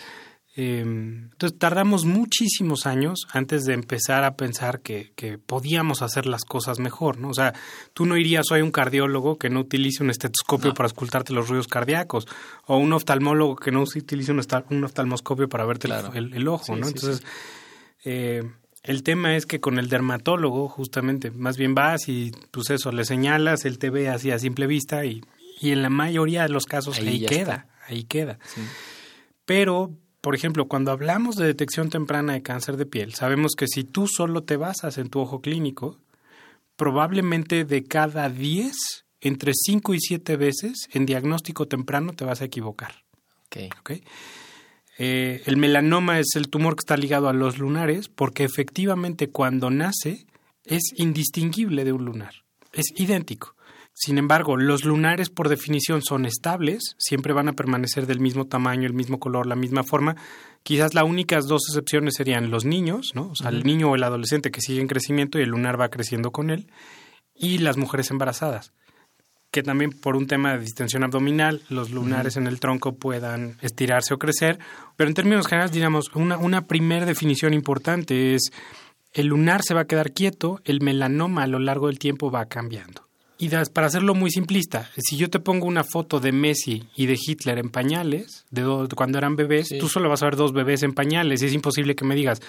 Eh, 0.57 0.81
entonces 0.81 1.57
tardamos 1.57 2.03
muchísimos 2.03 2.85
años 2.85 3.25
antes 3.31 3.63
de 3.63 3.73
empezar 3.73 4.25
a 4.25 4.35
pensar 4.35 4.81
que, 4.81 5.13
que 5.15 5.37
podíamos 5.37 6.01
hacer 6.01 6.25
las 6.25 6.43
cosas 6.43 6.77
mejor, 6.79 7.17
¿no? 7.19 7.29
O 7.29 7.33
sea, 7.33 7.53
tú 7.93 8.05
no 8.05 8.17
irías 8.17 8.51
hoy 8.51 8.59
a 8.59 8.63
un 8.65 8.71
cardiólogo 8.71 9.37
que 9.37 9.49
no 9.49 9.61
utilice 9.61 10.03
un 10.03 10.09
estetoscopio 10.09 10.73
para 10.73 10.87
escultarte 10.87 11.31
los 11.31 11.47
ruidos 11.47 11.67
cardíacos 11.67 12.27
o 12.65 12.75
un 12.77 12.91
oftalmólogo 12.91 13.55
que 13.55 13.71
no 13.71 13.81
utilice 13.83 14.33
un, 14.33 14.83
oftalmoscopio 14.83 15.47
para 15.47 15.63
verte 15.65 15.87
el- 15.87 15.93
Claro. 15.93 16.13
el, 16.13 16.33
el 16.33 16.47
ojo, 16.49 16.65
Sí, 16.65 16.71
¿no? 16.81 16.85
sí, 16.87 16.93
Entonces, 16.95 17.23
eh, 18.03 18.43
el 18.83 19.03
tema 19.03 19.37
es 19.37 19.45
que 19.45 19.61
con 19.61 19.79
el 19.79 19.87
dermatólogo, 19.87 20.67
justamente, 20.67 21.31
más 21.31 21.55
bien 21.55 21.75
vas 21.75 22.09
y 22.09 22.31
pues 22.51 22.71
eso, 22.71 22.91
le 22.91 23.05
señalas, 23.05 23.63
él 23.63 23.77
te 23.77 23.89
ve 23.89 24.09
así 24.09 24.31
a 24.31 24.39
simple 24.39 24.67
vista 24.67 25.05
y, 25.05 25.23
y 25.61 25.71
en 25.71 25.81
la 25.81 25.89
mayoría 25.89 26.41
de 26.43 26.49
los 26.49 26.65
casos 26.65 26.97
Ahí 26.99 27.25
queda, 27.25 27.39
está. 27.39 27.67
ahí 27.87 28.03
queda. 28.03 28.37
Pero, 29.45 29.91
por 30.21 30.35
ejemplo, 30.35 30.67
cuando 30.67 30.91
hablamos 30.91 31.35
de 31.35 31.47
detección 31.47 31.89
temprana 31.89 32.33
de 32.33 32.43
cáncer 32.43 32.77
de 32.77 32.85
piel, 32.85 33.13
sabemos 33.15 33.53
que 33.57 33.67
si 33.67 33.83
tú 33.83 34.07
solo 34.07 34.43
te 34.43 34.55
basas 34.55 34.99
en 34.99 35.09
tu 35.09 35.19
ojo 35.19 35.41
clínico, 35.41 35.97
probablemente 36.75 37.65
de 37.65 37.83
cada 37.83 38.29
10, 38.29 38.73
entre 39.19 39.51
5 39.53 39.93
y 39.95 39.99
7 39.99 40.35
veces 40.37 40.87
en 40.91 41.05
diagnóstico 41.05 41.67
temprano 41.67 42.13
te 42.13 42.25
vas 42.25 42.41
a 42.41 42.45
equivocar. 42.45 43.03
Ok. 43.47 43.57
¿ok? 43.79 43.91
Eh, 44.97 45.41
el 45.45 45.57
melanoma 45.57 46.19
es 46.19 46.35
el 46.35 46.49
tumor 46.49 46.75
que 46.75 46.81
está 46.81 46.97
ligado 46.97 47.27
a 47.27 47.33
los 47.33 47.57
lunares 47.57 48.07
porque 48.09 48.43
efectivamente 48.43 49.29
cuando 49.29 49.71
nace 49.71 50.27
es 50.65 50.93
indistinguible 50.95 51.83
de 51.83 51.93
un 51.93 52.05
lunar, 52.05 52.33
es 52.73 52.85
idéntico. 52.95 53.55
Sin 54.03 54.17
embargo, 54.17 54.57
los 54.57 54.83
lunares 54.83 55.29
por 55.29 55.47
definición 55.47 56.01
son 56.01 56.25
estables, 56.25 56.95
siempre 56.97 57.33
van 57.33 57.49
a 57.49 57.53
permanecer 57.53 58.07
del 58.07 58.19
mismo 58.19 58.45
tamaño, 58.45 58.87
el 58.87 58.95
mismo 58.95 59.19
color, 59.19 59.45
la 59.45 59.55
misma 59.55 59.83
forma. 59.83 60.15
Quizás 60.63 60.95
las 60.95 61.03
únicas 61.03 61.45
dos 61.45 61.61
excepciones 61.69 62.15
serían 62.15 62.49
los 62.49 62.65
niños, 62.65 63.11
¿no? 63.13 63.29
O 63.29 63.35
sea, 63.35 63.51
el 63.51 63.63
niño 63.63 63.91
o 63.91 63.95
el 63.95 64.03
adolescente 64.03 64.49
que 64.49 64.59
sigue 64.59 64.81
en 64.81 64.87
crecimiento 64.87 65.37
y 65.37 65.43
el 65.43 65.49
lunar 65.49 65.79
va 65.79 65.89
creciendo 65.89 66.31
con 66.31 66.49
él, 66.49 66.65
y 67.35 67.59
las 67.59 67.77
mujeres 67.77 68.09
embarazadas 68.09 68.73
que 69.51 69.61
también 69.63 69.91
por 69.91 70.15
un 70.15 70.27
tema 70.27 70.53
de 70.53 70.59
distensión 70.59 71.03
abdominal, 71.03 71.61
los 71.67 71.91
lunares 71.91 72.37
en 72.37 72.47
el 72.47 72.61
tronco 72.61 72.95
puedan 72.95 73.57
estirarse 73.61 74.13
o 74.13 74.17
crecer. 74.17 74.57
Pero 74.95 75.09
en 75.09 75.13
términos 75.13 75.45
generales, 75.45 75.73
digamos, 75.73 76.09
una, 76.15 76.37
una 76.37 76.67
primera 76.67 77.05
definición 77.05 77.53
importante 77.53 78.33
es 78.33 78.53
el 79.11 79.27
lunar 79.27 79.61
se 79.61 79.73
va 79.73 79.81
a 79.81 79.87
quedar 79.87 80.13
quieto, 80.13 80.61
el 80.63 80.79
melanoma 80.79 81.43
a 81.43 81.47
lo 81.47 81.59
largo 81.59 81.87
del 81.87 81.99
tiempo 81.99 82.31
va 82.31 82.45
cambiando. 82.45 83.10
Y 83.41 83.49
das- 83.49 83.69
para 83.71 83.87
hacerlo 83.87 84.13
muy 84.13 84.29
simplista, 84.29 84.89
si 84.97 85.17
yo 85.17 85.29
te 85.29 85.39
pongo 85.39 85.65
una 85.65 85.83
foto 85.83 86.19
de 86.19 86.31
Messi 86.31 86.83
y 86.95 87.07
de 87.07 87.17
Hitler 87.19 87.57
en 87.57 87.69
pañales, 87.69 88.45
de, 88.51 88.61
do- 88.61 88.85
de 88.87 88.95
cuando 88.95 89.17
eran 89.17 89.35
bebés, 89.35 89.67
Sí. 89.69 89.79
tú 89.79 89.89
solo 89.89 90.09
vas 90.09 90.21
a 90.21 90.25
ver 90.25 90.35
dos 90.35 90.53
bebés 90.53 90.83
en 90.83 90.93
pañales 90.93 91.41
y 91.41 91.47
es 91.47 91.53
imposible 91.53 91.95
que 91.95 92.05
me 92.05 92.13
digas 92.15 92.39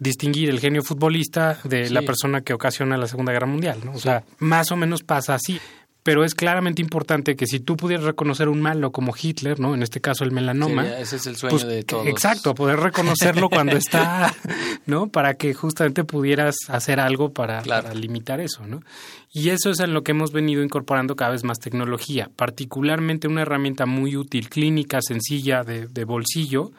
distinguir 0.00 0.50
el 0.50 0.58
genio 0.58 0.82
futbolista 0.82 1.58
de 1.64 1.86
Sí. 1.86 1.94
la 1.94 2.02
persona 2.02 2.40
que 2.40 2.52
ocasiona 2.52 2.96
la 2.96 3.06
Segunda 3.06 3.30
Guerra 3.32 3.46
Mundial, 3.46 3.78
¿no? 3.84 3.92
O 3.92 3.98
sea, 4.00 4.24
más 4.40 4.72
o 4.72 4.76
menos 4.76 5.02
pasa 5.04 5.34
así. 5.34 5.60
Pero 6.04 6.22
es 6.22 6.34
claramente 6.34 6.82
importante 6.82 7.34
que 7.34 7.46
si 7.46 7.60
tú 7.60 7.76
pudieras 7.78 8.04
reconocer 8.04 8.50
un 8.50 8.60
malo 8.60 8.92
como 8.92 9.14
Hitler, 9.20 9.58
¿no? 9.58 9.74
En 9.74 9.82
este 9.82 10.02
caso 10.02 10.22
el 10.22 10.32
melanoma. 10.32 10.84
Sí, 10.84 10.90
ese 10.98 11.16
es 11.16 11.26
el 11.26 11.36
sueño 11.36 11.56
pues, 11.56 11.66
de 11.66 11.82
todos. 11.82 12.06
Exacto, 12.06 12.54
poder 12.54 12.78
reconocerlo 12.78 13.48
cuando 13.48 13.76
está, 13.76 14.32
¿no? 14.86 15.08
Para 15.08 15.34
que 15.34 15.54
justamente 15.54 16.04
pudieras 16.04 16.56
hacer 16.68 17.00
algo 17.00 17.32
para, 17.32 17.62
Claro. 17.62 17.84
para 17.88 17.94
limitar 17.94 18.40
eso, 18.40 18.66
¿no? 18.66 18.82
Y 19.32 19.48
eso 19.48 19.70
es 19.70 19.80
en 19.80 19.94
lo 19.94 20.04
que 20.04 20.12
hemos 20.12 20.30
venido 20.30 20.62
incorporando 20.62 21.16
cada 21.16 21.30
vez 21.30 21.42
más 21.42 21.58
tecnología, 21.58 22.30
particularmente 22.36 23.26
una 23.26 23.40
herramienta 23.42 23.86
muy 23.86 24.14
útil, 24.16 24.50
clínica, 24.50 25.00
sencilla, 25.00 25.64
de, 25.64 25.86
de 25.86 26.04
bolsillo, 26.04 26.70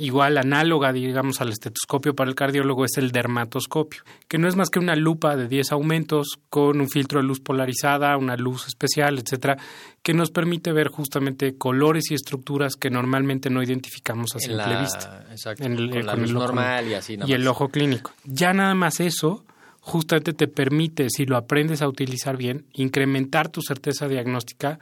igual 0.00 0.38
análoga, 0.38 0.92
digamos, 0.92 1.40
al 1.40 1.48
estetoscopio 1.48 2.14
para 2.14 2.30
el 2.30 2.36
cardiólogo 2.36 2.84
es 2.84 2.96
el 2.98 3.10
dermatoscopio, 3.10 4.02
que 4.28 4.38
no 4.38 4.46
es 4.46 4.54
más 4.54 4.70
que 4.70 4.78
una 4.78 4.94
lupa 4.94 5.36
de 5.36 5.48
10 5.48 5.72
aumentos 5.72 6.38
con 6.48 6.80
un 6.80 6.88
filtro 6.88 7.20
de 7.20 7.26
luz 7.26 7.40
polarizada, 7.40 8.16
una 8.16 8.36
luz 8.36 8.68
especial, 8.68 9.18
etcétera, 9.18 9.58
que 10.02 10.14
nos 10.14 10.30
permite 10.30 10.70
ver 10.72 10.86
justamente 10.88 11.58
colores 11.58 12.10
y 12.10 12.14
estructuras 12.14 12.76
que 12.76 12.90
normalmente 12.90 13.50
no 13.50 13.60
identificamos 13.62 14.36
a 14.36 14.38
simple 14.38 14.56
la- 14.58 14.80
vista. 14.80 15.26
Exacto. 15.32 15.64
En 15.64 15.72
el- 15.72 15.90
con 15.90 16.06
la 16.06 16.12
con 16.12 16.20
luz 16.22 16.30
el 16.30 16.36
ojo- 16.36 16.46
normal 16.46 16.86
y 16.88 16.94
así. 16.94 17.16
nada 17.16 17.28
y 17.28 17.34
el 17.34 17.48
ojo 17.48 17.68
clínico. 17.68 18.12
Ya 18.24 18.52
nada 18.52 18.74
más 18.74 19.00
eso 19.00 19.44
justamente 19.80 20.32
te 20.32 20.46
permite, 20.46 21.08
si 21.10 21.26
lo 21.26 21.36
aprendes 21.36 21.82
a 21.82 21.88
utilizar 21.88 22.36
bien, 22.36 22.66
incrementar 22.72 23.48
tu 23.48 23.62
certeza 23.62 24.06
diagnóstica 24.06 24.78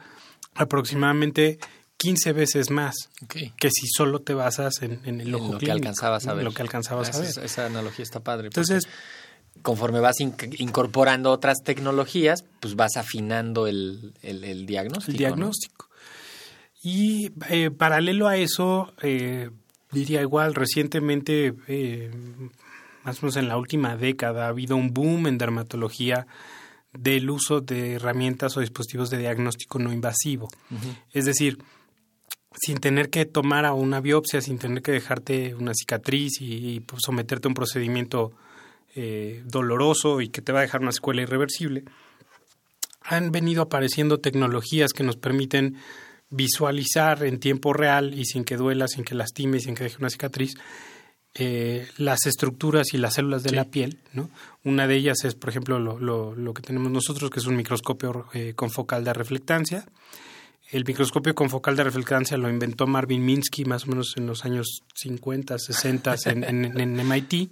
aproximadamente 0.53 1.59
15 1.97 2.31
veces 2.33 2.69
más 2.69 2.95
que 3.27 3.69
si 3.71 3.87
solo 3.87 4.19
te 4.19 4.33
basas 4.33 4.81
en, 4.81 4.99
en 5.05 5.19
el 5.21 5.29
En 5.29 5.35
ojo 5.35 5.53
lo 5.53 5.59
que 5.59 5.65
clínico, 5.65 5.73
alcanzabas 5.87 6.27
a 6.27 6.31
en 6.31 6.37
ver. 6.37 6.45
lo 6.45 6.51
que 6.53 6.61
alcanzabas 6.61 7.07
a 7.07 7.11
Esa- 7.11 7.19
ver. 7.21 7.29
Esa, 7.29 7.43
esa 7.43 7.65
analogía 7.65 8.03
está 8.03 8.19
padre. 8.19 8.47
Entonces, 8.47 8.87
conforme 9.63 9.99
vas 9.99 10.17
inc- 10.19 10.55
incorporando 10.59 11.31
otras 11.31 11.57
tecnologías, 11.63 12.43
pues 12.59 12.75
vas 12.75 12.97
afinando 12.97 13.65
el, 13.67 14.13
el, 14.21 14.43
el 14.43 14.65
diagnóstico. 14.67 15.11
el 15.11 15.13
¿no? 15.13 15.17
diagnóstico. 15.17 15.89
Y 16.83 17.31
eh, 17.49 17.71
paralelo 17.71 18.27
a 18.27 18.37
eso, 18.37 18.93
eh, 19.01 19.49
diría 19.91 20.21
igual, 20.21 20.53
recientemente, 20.53 21.53
eh, 21.67 22.11
más 23.03 23.17
o 23.17 23.25
menos 23.25 23.37
en 23.37 23.47
la 23.47 23.57
última 23.57 23.97
década, 23.97 24.45
ha 24.45 24.49
habido 24.49 24.75
un 24.75 24.93
boom 24.93 25.27
en 25.27 25.37
dermatología 25.39 26.27
del 26.93 27.29
uso 27.29 27.61
de 27.61 27.93
herramientas 27.93 28.55
o 28.55 28.59
dispositivos 28.61 29.09
de 29.09 29.17
diagnóstico 29.17 29.79
no 29.79 29.91
invasivo. 29.91 30.47
Es 31.11 31.25
decir, 31.25 31.57
sin 32.59 32.77
tener 32.79 33.09
que 33.09 33.25
tomar 33.25 33.65
a 33.65 33.73
una 33.73 34.01
biopsia, 34.01 34.41
sin 34.41 34.57
tener 34.57 34.81
que 34.81 34.91
dejarte 34.91 35.55
una 35.55 35.73
cicatriz 35.73 36.41
y, 36.41 36.75
y, 36.75 36.79
pues, 36.79 37.01
someterte 37.05 37.47
a 37.47 37.49
un 37.49 37.53
procedimiento 37.55 38.31
eh, 38.95 39.43
doloroso 39.45 40.21
y 40.21 40.29
que 40.29 40.41
te 40.41 40.51
va 40.51 40.59
a 40.59 40.61
dejar 40.63 40.81
una 40.81 40.91
secuela 40.91 41.21
irreversible, 41.21 41.83
han 43.03 43.31
venido 43.31 43.61
apareciendo 43.61 44.19
tecnologías 44.19 44.91
que 44.91 45.03
nos 45.03 45.15
permiten 45.17 45.77
visualizar 46.29 47.23
en 47.23 47.39
tiempo 47.39 47.73
real 47.73 48.13
y 48.13 48.25
sin 48.25 48.43
que 48.43 48.57
duela, 48.57 48.87
sin 48.87 49.03
que 49.03 49.15
lastime, 49.15 49.59
sin 49.59 49.75
que 49.75 49.85
deje 49.85 49.97
una 49.99 50.09
cicatriz, 50.09 50.55
eh, 51.35 51.87
las 51.97 52.25
estructuras 52.25 52.87
y 52.93 52.97
las 52.97 53.13
células 53.13 53.43
de 53.43 53.51
Sí. 53.51 53.55
la 53.55 53.65
piel. 53.65 53.99
¿no? 54.13 54.29
Una 54.63 54.87
de 54.87 54.95
ellas 54.95 55.23
es, 55.23 55.35
por 55.35 55.51
ejemplo, 55.51 55.79
lo, 55.79 55.99
lo, 55.99 56.35
lo 56.35 56.53
que 56.53 56.61
tenemos 56.63 56.91
nosotros, 56.91 57.29
que 57.29 57.39
es 57.39 57.45
un 57.45 57.55
microscopio 57.55 58.25
eh, 58.33 58.53
con 58.55 58.71
focal 58.71 59.03
de 59.03 59.13
reflectancia. 59.13 59.85
El 60.69 60.83
microscopio 60.85 61.33
con 61.33 61.49
focal 61.49 61.75
de 61.77 61.83
reflectancia 61.83 62.37
lo 62.37 62.49
inventó 62.49 62.87
Marvin 62.87 63.25
Minsky 63.25 63.63
más 63.65 63.85
o 63.85 63.87
menos 63.87 64.15
en 64.17 64.27
los 64.27 64.43
años 64.43 64.83
50, 64.95 65.57
60 65.57 66.15
en, 66.25 66.43
en, 66.43 66.79
en 66.79 67.07
MIT, 67.07 67.51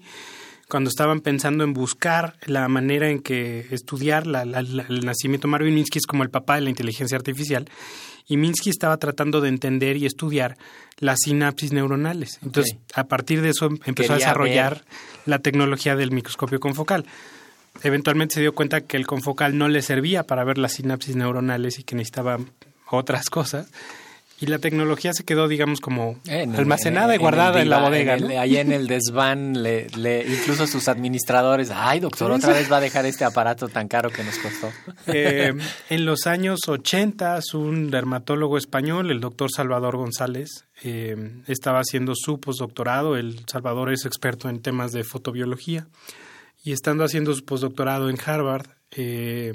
cuando 0.67 0.89
estaban 0.89 1.21
pensando 1.21 1.63
en 1.63 1.73
buscar 1.73 2.35
la 2.45 2.67
manera 2.67 3.09
en 3.09 3.21
que 3.21 3.67
estudiar 3.71 4.27
la, 4.27 4.43
la, 4.43 4.61
la, 4.63 4.83
el 4.89 5.05
nacimiento. 5.05 5.47
Marvin 5.47 5.75
Minsky 5.75 5.99
es 5.99 6.07
como 6.07 6.23
el 6.23 6.29
papá 6.29 6.55
de 6.55 6.61
la 6.61 6.69
inteligencia 6.69 7.15
artificial 7.17 7.69
y 8.27 8.37
Minsky 8.37 8.69
estaba 8.69 8.97
tratando 8.97 9.39
de 9.41 9.49
entender 9.49 9.97
y 9.97 10.05
estudiar 10.05 10.57
las 10.97 11.19
sinapsis 11.23 11.71
neuronales. 11.71 12.39
Entonces, 12.43 12.77
a 12.95 13.05
partir 13.05 13.41
de 13.41 13.49
eso 13.49 13.67
empezó 13.85 13.93
Quería 13.93 14.15
a 14.15 14.17
desarrollar 14.17 14.73
ver. 14.73 14.85
la 15.25 15.39
tecnología 15.39 15.95
del 15.95 16.11
microscopio 16.11 16.59
confocal. 16.59 17.05
Eventualmente 17.83 18.35
se 18.35 18.41
dio 18.41 18.55
cuenta 18.55 18.81
que 18.81 18.97
el 18.97 19.05
confocal 19.05 19.57
no 19.57 19.67
le 19.67 19.81
servía 19.81 20.23
para 20.23 20.43
ver 20.43 20.57
las 20.57 20.73
sinapsis 20.73 21.15
neuronales 21.15 21.77
y 21.77 21.83
que 21.83 21.95
necesitaba 21.95 22.39
otras 22.89 23.29
cosas. 23.29 23.67
Y 24.37 24.47
la 24.47 24.59
tecnología 24.59 25.13
se 25.13 25.23
quedó, 25.23 25.47
digamos, 25.47 25.79
como 25.79 26.19
En 26.27 26.53
el- 26.53 26.59
almacenada 26.59 27.15
en- 27.15 27.21
y 27.21 27.23
guardada 27.23 27.61
en, 27.61 27.69
la 27.69 27.79
bodega. 27.79 28.17
¿no? 28.17 28.27
Allá 28.37 28.59
en 28.59 28.73
el 28.73 28.85
desván, 28.89 29.63
le, 29.63 29.87
le- 29.91 30.27
incluso 30.27 30.67
sus 30.67 30.89
administradores, 30.89 31.71
ay 31.73 32.01
doctor, 32.01 32.31
otra 32.33 32.51
vez 32.51 32.69
va 32.69 32.77
a 32.77 32.81
dejar 32.81 33.05
este 33.05 33.23
aparato 33.23 33.69
tan 33.69 33.87
caro 33.87 34.09
que 34.09 34.25
nos 34.25 34.37
costó. 34.37 34.69
Eh, 35.07 35.53
en 35.89 36.05
los 36.05 36.27
años 36.27 36.59
80, 36.67 37.39
un 37.53 37.89
dermatólogo 37.91 38.57
español, 38.57 39.09
el 39.09 39.21
doctor 39.21 39.49
Salvador 39.55 39.95
González, 39.95 40.65
eh, 40.83 41.15
estaba 41.47 41.79
haciendo 41.79 42.11
su 42.13 42.41
postdoctorado. 42.41 43.15
El 43.15 43.39
Salvador 43.49 43.93
es 43.93 44.05
experto 44.05 44.49
en 44.49 44.61
temas 44.61 44.91
de 44.91 45.05
fotobiología. 45.05 45.87
Y 46.61 46.73
estando 46.73 47.05
haciendo 47.05 47.33
su 47.33 47.45
postdoctorado 47.45 48.09
en 48.09 48.17
Harvard, 48.25 48.67
eh, 48.91 49.53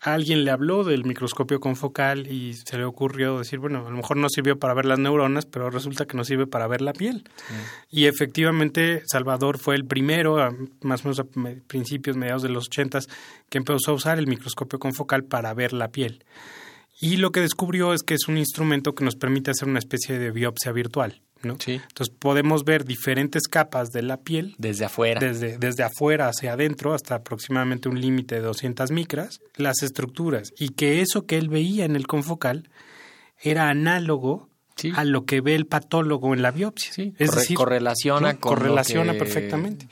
alguien 0.00 0.44
le 0.44 0.50
habló 0.50 0.84
del 0.84 1.04
microscopio 1.04 1.60
confocal 1.60 2.26
y 2.26 2.54
se 2.54 2.76
le 2.78 2.84
ocurrió 2.84 3.38
decir, 3.38 3.58
bueno, 3.58 3.86
a 3.86 3.90
lo 3.90 3.96
mejor 3.96 4.16
no 4.16 4.28
sirvió 4.28 4.58
para 4.58 4.74
ver 4.74 4.84
las 4.84 4.98
neuronas, 4.98 5.46
pero 5.46 5.70
resulta 5.70 6.06
que 6.06 6.16
nos 6.16 6.26
sirve 6.28 6.46
para 6.46 6.66
ver 6.68 6.80
la 6.82 6.92
piel. 6.92 7.24
Y 7.90 8.06
efectivamente, 8.06 9.02
Salvador 9.10 9.58
fue 9.58 9.74
el 9.74 9.84
primero, 9.84 10.40
a- 10.42 10.54
más 10.82 11.00
o 11.04 11.08
menos 11.08 11.20
a 11.20 11.24
principios, 11.66 12.16
mediados 12.16 12.42
de 12.42 12.48
los 12.48 12.66
ochentas, 12.66 13.08
que 13.48 13.58
empezó 13.58 13.90
a 13.90 13.94
usar 13.94 14.18
el 14.18 14.26
microscopio 14.26 14.78
confocal 14.78 15.24
para 15.24 15.52
ver 15.54 15.72
la 15.72 15.88
piel. 15.88 16.24
Y 17.00 17.18
lo 17.18 17.30
que 17.30 17.40
descubrió 17.40 17.94
es 17.94 18.02
que 18.02 18.14
es 18.14 18.26
un 18.28 18.38
instrumento 18.38 18.94
que 18.94 19.04
nos 19.04 19.14
permite 19.14 19.52
hacer 19.52 19.68
una 19.68 19.78
especie 19.78 20.18
de 20.18 20.30
biopsia 20.32 20.72
virtual, 20.72 21.20
¿no? 21.42 21.56
Sí. 21.58 21.80
Entonces 21.88 22.14
podemos 22.18 22.64
ver 22.64 22.84
diferentes 22.84 23.48
capas 23.48 23.90
de 23.90 24.02
la 24.02 24.16
piel 24.18 24.54
Desde 24.58 24.84
afuera. 24.84 25.20
desde, 25.20 25.58
desde 25.58 25.82
afuera 25.84 26.28
hacia 26.28 26.52
adentro 26.54 26.94
hasta 26.94 27.16
aproximadamente 27.16 27.88
un 27.88 28.00
límite 28.00 28.36
de 28.36 28.40
200 28.42 28.90
micras, 28.90 29.40
las 29.56 29.82
estructuras, 29.82 30.52
y 30.58 30.70
que 30.70 31.00
eso 31.00 31.26
que 31.26 31.36
él 31.38 31.48
veía 31.48 31.84
en 31.84 31.96
el 31.96 32.06
confocal 32.06 32.68
era 33.40 33.68
análogo 33.68 34.48
Sí. 34.76 34.92
a 34.94 35.02
lo 35.04 35.24
que 35.24 35.40
ve 35.40 35.56
el 35.56 35.66
patólogo 35.66 36.32
en 36.34 36.42
la 36.42 36.52
biopsia. 36.52 36.92
Sí, 36.92 37.12
es 37.18 37.30
corre- 37.30 37.40
decir, 37.40 37.56
correlaciona 37.56 38.32
¿no? 38.34 38.38
con 38.40 38.52
lo 38.52 38.58
correlaciona 38.58 39.12
que- 39.12 39.18
perfectamente. 39.18 39.88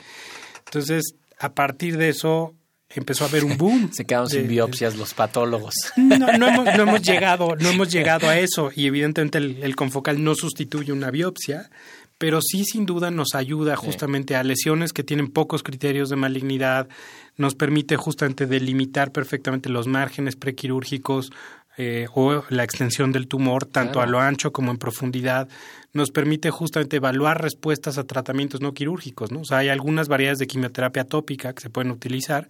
Entonces, 0.66 1.14
a 1.40 1.54
partir 1.54 1.96
de 1.96 2.08
eso 2.10 2.54
empezó 2.94 3.24
a 3.24 3.28
haber 3.28 3.44
un 3.44 3.56
boom. 3.56 3.90
Se 3.92 4.04
quedaron 4.04 4.28
sin 4.28 4.42
de- 4.42 4.48
biopsias 4.48 4.96
los 4.96 5.14
patólogos. 5.14 5.74
no, 5.96 6.16
no 6.18 6.48
hemos, 6.48 6.64
no 6.76 6.82
hemos 6.82 7.02
llegado, 7.06 7.56
no 7.56 7.68
hemos 7.70 7.90
llegado 7.92 8.28
a 8.28 8.38
eso 8.38 8.70
y 8.74 8.86
evidentemente 8.86 9.38
el, 9.38 9.58
el 9.62 9.76
confocal 9.76 10.22
no 10.22 10.34
sustituye 10.34 10.92
una 10.92 11.10
biopsia, 11.10 11.70
pero 12.18 12.40
sí 12.40 12.64
sin 12.64 12.86
duda 12.86 13.10
nos 13.10 13.34
ayuda 13.34 13.76
justamente 13.76 14.36
a 14.36 14.42
lesiones 14.42 14.92
que 14.94 15.02
tienen 15.04 15.28
pocos 15.28 15.62
criterios 15.62 16.08
de 16.08 16.16
malignidad, 16.16 16.88
nos 17.36 17.54
permite 17.54 17.96
justamente 17.96 18.46
delimitar 18.46 19.12
perfectamente 19.12 19.68
los 19.68 19.86
márgenes 19.86 20.34
prequirúrgicos 20.36 21.30
eh, 21.78 22.06
o 22.14 22.42
la 22.48 22.64
extensión 22.64 23.12
del 23.12 23.28
tumor, 23.28 23.66
tanto 23.66 23.94
Claro. 23.94 24.08
a 24.08 24.10
lo 24.12 24.20
ancho 24.20 24.52
como 24.52 24.70
en 24.70 24.78
profundidad, 24.78 25.48
nos 25.92 26.10
permite 26.10 26.50
justamente 26.50 26.96
evaluar 26.96 27.40
respuestas 27.42 27.98
a 27.98 28.04
tratamientos 28.04 28.60
no 28.60 28.72
quirúrgicos, 28.74 29.30
¿no? 29.32 29.40
O 29.40 29.44
sea, 29.44 29.58
hay 29.58 29.68
algunas 29.68 30.08
variedades 30.08 30.38
de 30.38 30.46
quimioterapia 30.46 31.04
tópica 31.04 31.52
que 31.54 31.60
se 31.62 31.70
pueden 31.70 31.90
utilizar 31.90 32.48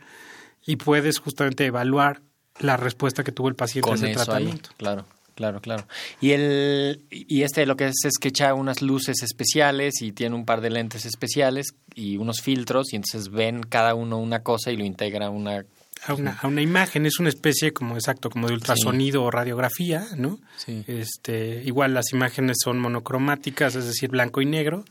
y 0.64 0.76
puedes 0.76 1.18
justamente 1.18 1.66
evaluar 1.66 2.22
la 2.60 2.76
respuesta 2.76 3.22
que 3.24 3.32
tuvo 3.32 3.48
el 3.48 3.54
paciente 3.54 3.88
a 3.88 3.92
con 3.92 3.98
ese 3.98 4.10
eso 4.12 4.20
ahí. 4.20 4.26
tratamiento. 4.26 4.70
Claro, 4.76 5.04
claro, 5.34 5.60
claro. 5.60 5.86
Y 6.20 6.30
el 6.32 7.02
y 7.10 7.42
este 7.42 7.66
lo 7.66 7.76
que 7.76 7.86
es 7.88 8.04
es 8.04 8.18
que 8.18 8.28
echa 8.28 8.54
unas 8.54 8.80
luces 8.82 9.22
especiales 9.22 10.00
y 10.02 10.12
tiene 10.12 10.34
un 10.34 10.44
par 10.44 10.60
de 10.60 10.70
lentes 10.70 11.04
especiales 11.04 11.74
y 11.94 12.16
unos 12.16 12.40
filtros 12.40 12.92
y 12.92 12.96
entonces 12.96 13.28
ven 13.30 13.62
cada 13.62 13.94
uno 13.94 14.18
una 14.18 14.42
cosa 14.42 14.70
y 14.70 14.76
lo 14.76 14.84
integra 14.84 15.26
a 15.26 15.30
una 15.30 15.64
A 16.04 16.14
una, 16.14 16.32
a 16.40 16.46
una 16.46 16.60
imagen, 16.62 17.06
es 17.06 17.18
una 17.18 17.28
especie 17.30 17.72
como 17.72 17.94
exacto, 17.96 18.30
como 18.30 18.46
de 18.48 18.54
ultrasonido 18.54 19.24
o 19.24 19.30
radiografía, 19.30 20.06
¿no? 20.16 20.38
Sí. 20.56 20.84
Este, 20.86 21.62
igual 21.64 21.94
las 21.94 22.12
imágenes 22.12 22.58
son 22.62 22.78
monocromáticas, 22.78 23.74
es 23.74 23.86
decir, 23.86 24.10
blanco 24.10 24.40
y 24.40 24.46
negro, 24.46 24.84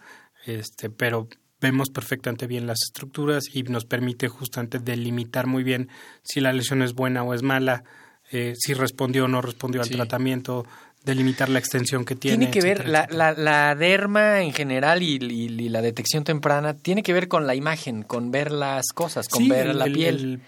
este, 0.45 0.89
pero 0.89 1.27
vemos 1.61 1.89
perfectamente 1.89 2.47
bien 2.47 2.67
las 2.67 2.79
estructuras 2.87 3.43
y 3.53 3.63
nos 3.63 3.85
permite 3.85 4.27
justamente 4.27 4.79
delimitar 4.79 5.47
muy 5.47 5.63
bien 5.63 5.89
si 6.23 6.41
la 6.41 6.51
lesión 6.53 6.81
es 6.81 6.93
buena 6.93 7.23
o 7.23 7.33
es 7.33 7.43
mala, 7.43 7.83
eh, 8.31 8.53
si 8.57 8.73
respondió 8.73 9.25
o 9.25 9.27
no 9.27 9.41
respondió 9.41 9.81
al 9.81 9.89
tratamiento, 9.89 10.65
delimitar 11.03 11.49
la 11.49 11.59
extensión 11.59 12.03
que 12.03 12.15
tiene. 12.15 12.37
Tiene 12.37 12.51
que 12.51 12.61
ver, 12.61 12.77
etcétera, 12.81 13.07
la, 13.11 13.33
la, 13.33 13.43
la 13.67 13.75
derma 13.75 14.41
en 14.41 14.53
general 14.53 15.03
y, 15.03 15.17
y- 15.21 15.45
y 15.61 15.69
la 15.69 15.81
detección 15.83 16.23
temprana 16.23 16.73
tiene 16.75 17.03
que 17.03 17.13
ver 17.13 17.27
con 17.27 17.45
la 17.45 17.53
imagen, 17.53 18.01
con 18.01 18.31
ver 18.31 18.51
las 18.51 18.87
cosas, 18.93 19.27
con 19.29 19.43
Sí, 19.43 19.49
ver 19.49 19.73
la 19.75 19.85
el- 19.85 19.91
piel. 19.93 20.15
el- 20.15 20.41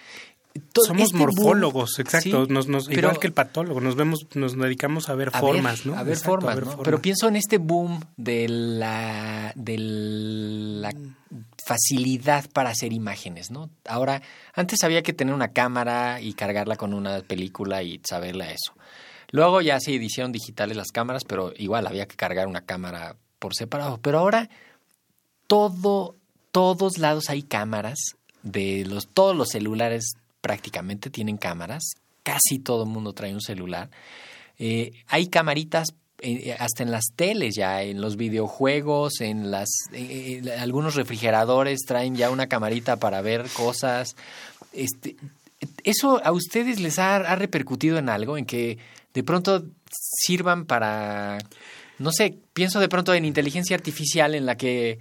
Somos 0.85 1.03
este 1.03 1.17
boom- 1.17 1.33
morfólogos, 1.35 1.99
exacto. 1.99 2.45
Sí, 2.45 2.51
nos, 2.53 2.67
nos- 2.67 2.87
pero- 2.87 2.99
igual 3.07 3.19
que 3.19 3.27
el 3.27 3.33
patólogo, 3.33 3.81
nos 3.81 3.95
vemos, 3.95 4.27
nos 4.35 4.57
dedicamos 4.57 5.09
a 5.09 5.15
ver 5.15 5.29
a 5.33 5.39
formas, 5.39 5.83
ver, 5.83 5.93
¿no? 5.93 5.99
A 5.99 6.03
ver 6.03 6.13
Exacto, 6.13 6.31
formas, 6.31 6.51
a 6.51 6.55
ver 6.55 6.63
¿no? 6.65 6.71
formas. 6.71 6.85
Pero 6.85 7.01
pienso 7.01 7.27
en 7.27 7.35
este 7.35 7.57
boom 7.57 8.03
de 8.17 8.47
la, 8.49 9.51
de 9.55 9.75
la 9.77 10.93
facilidad 11.65 12.49
para 12.51 12.69
hacer 12.69 12.93
imágenes, 12.93 13.51
¿no? 13.51 13.69
Ahora, 13.85 14.21
antes 14.53 14.83
había 14.83 15.03
que 15.03 15.13
tener 15.13 15.33
una 15.33 15.49
cámara 15.49 16.21
y 16.21 16.33
cargarla 16.33 16.75
con 16.77 16.93
una 16.93 17.19
película 17.21 17.83
y 17.83 17.99
saberle 18.07 18.45
a 18.45 18.51
eso. 18.51 18.73
Luego 19.31 19.61
ya 19.61 19.79
se 19.81 19.91
hicieron 19.91 20.31
digitales 20.31 20.77
las 20.77 20.91
cámaras, 20.91 21.23
pero 21.25 21.51
igual 21.57 21.85
había 21.87 22.07
que 22.07 22.15
cargar 22.15 22.47
una 22.47 22.61
cámara 22.61 23.17
por 23.39 23.53
separado. 23.55 23.99
Pero 24.01 24.19
ahora 24.19 24.49
todo, 25.47 26.15
todos 26.51 26.97
lados 26.97 27.29
hay 27.29 27.43
cámaras, 27.43 27.97
de 28.43 28.85
los, 28.85 29.07
todos 29.09 29.35
los 29.35 29.49
celulares 29.49 30.13
prácticamente 30.41 31.09
tienen 31.09 31.37
cámaras, 31.37 31.83
casi 32.23 32.59
todo 32.59 32.83
el 32.83 32.89
mundo 32.89 33.13
trae 33.13 33.33
un 33.33 33.41
celular. 33.41 33.89
Eh, 34.59 34.91
hay 35.07 35.27
camaritas 35.27 35.93
eh, 36.19 36.55
hasta 36.57 36.81
en 36.81 36.91
las 36.91 37.05
teles 37.15 37.55
ya, 37.55 37.83
en 37.83 38.01
los 38.01 38.17
videojuegos, 38.17 39.21
en 39.21 39.51
las 39.51 39.69
eh, 39.93 40.41
algunos 40.59 40.95
refrigeradores 40.95 41.81
traen 41.87 42.15
ya 42.15 42.31
una 42.31 42.47
camarita 42.47 42.97
para 42.97 43.21
ver 43.21 43.47
cosas. 43.49 44.15
Este, 44.73 45.15
¿Eso 45.83 46.19
a 46.23 46.31
ustedes 46.31 46.79
les 46.79 46.97
ha, 46.97 47.17
ha 47.17 47.35
repercutido 47.35 47.97
en 47.99 48.09
algo? 48.09 48.37
En 48.37 48.45
que 48.45 48.79
de 49.13 49.23
pronto 49.23 49.63
sirvan 49.91 50.65
para, 50.65 51.37
no 51.99 52.11
sé, 52.11 52.37
pienso 52.53 52.79
de 52.79 52.89
pronto 52.89 53.13
en 53.13 53.25
inteligencia 53.25 53.75
artificial 53.75 54.33
en 54.33 54.45
la 54.45 54.57
que 54.57 54.99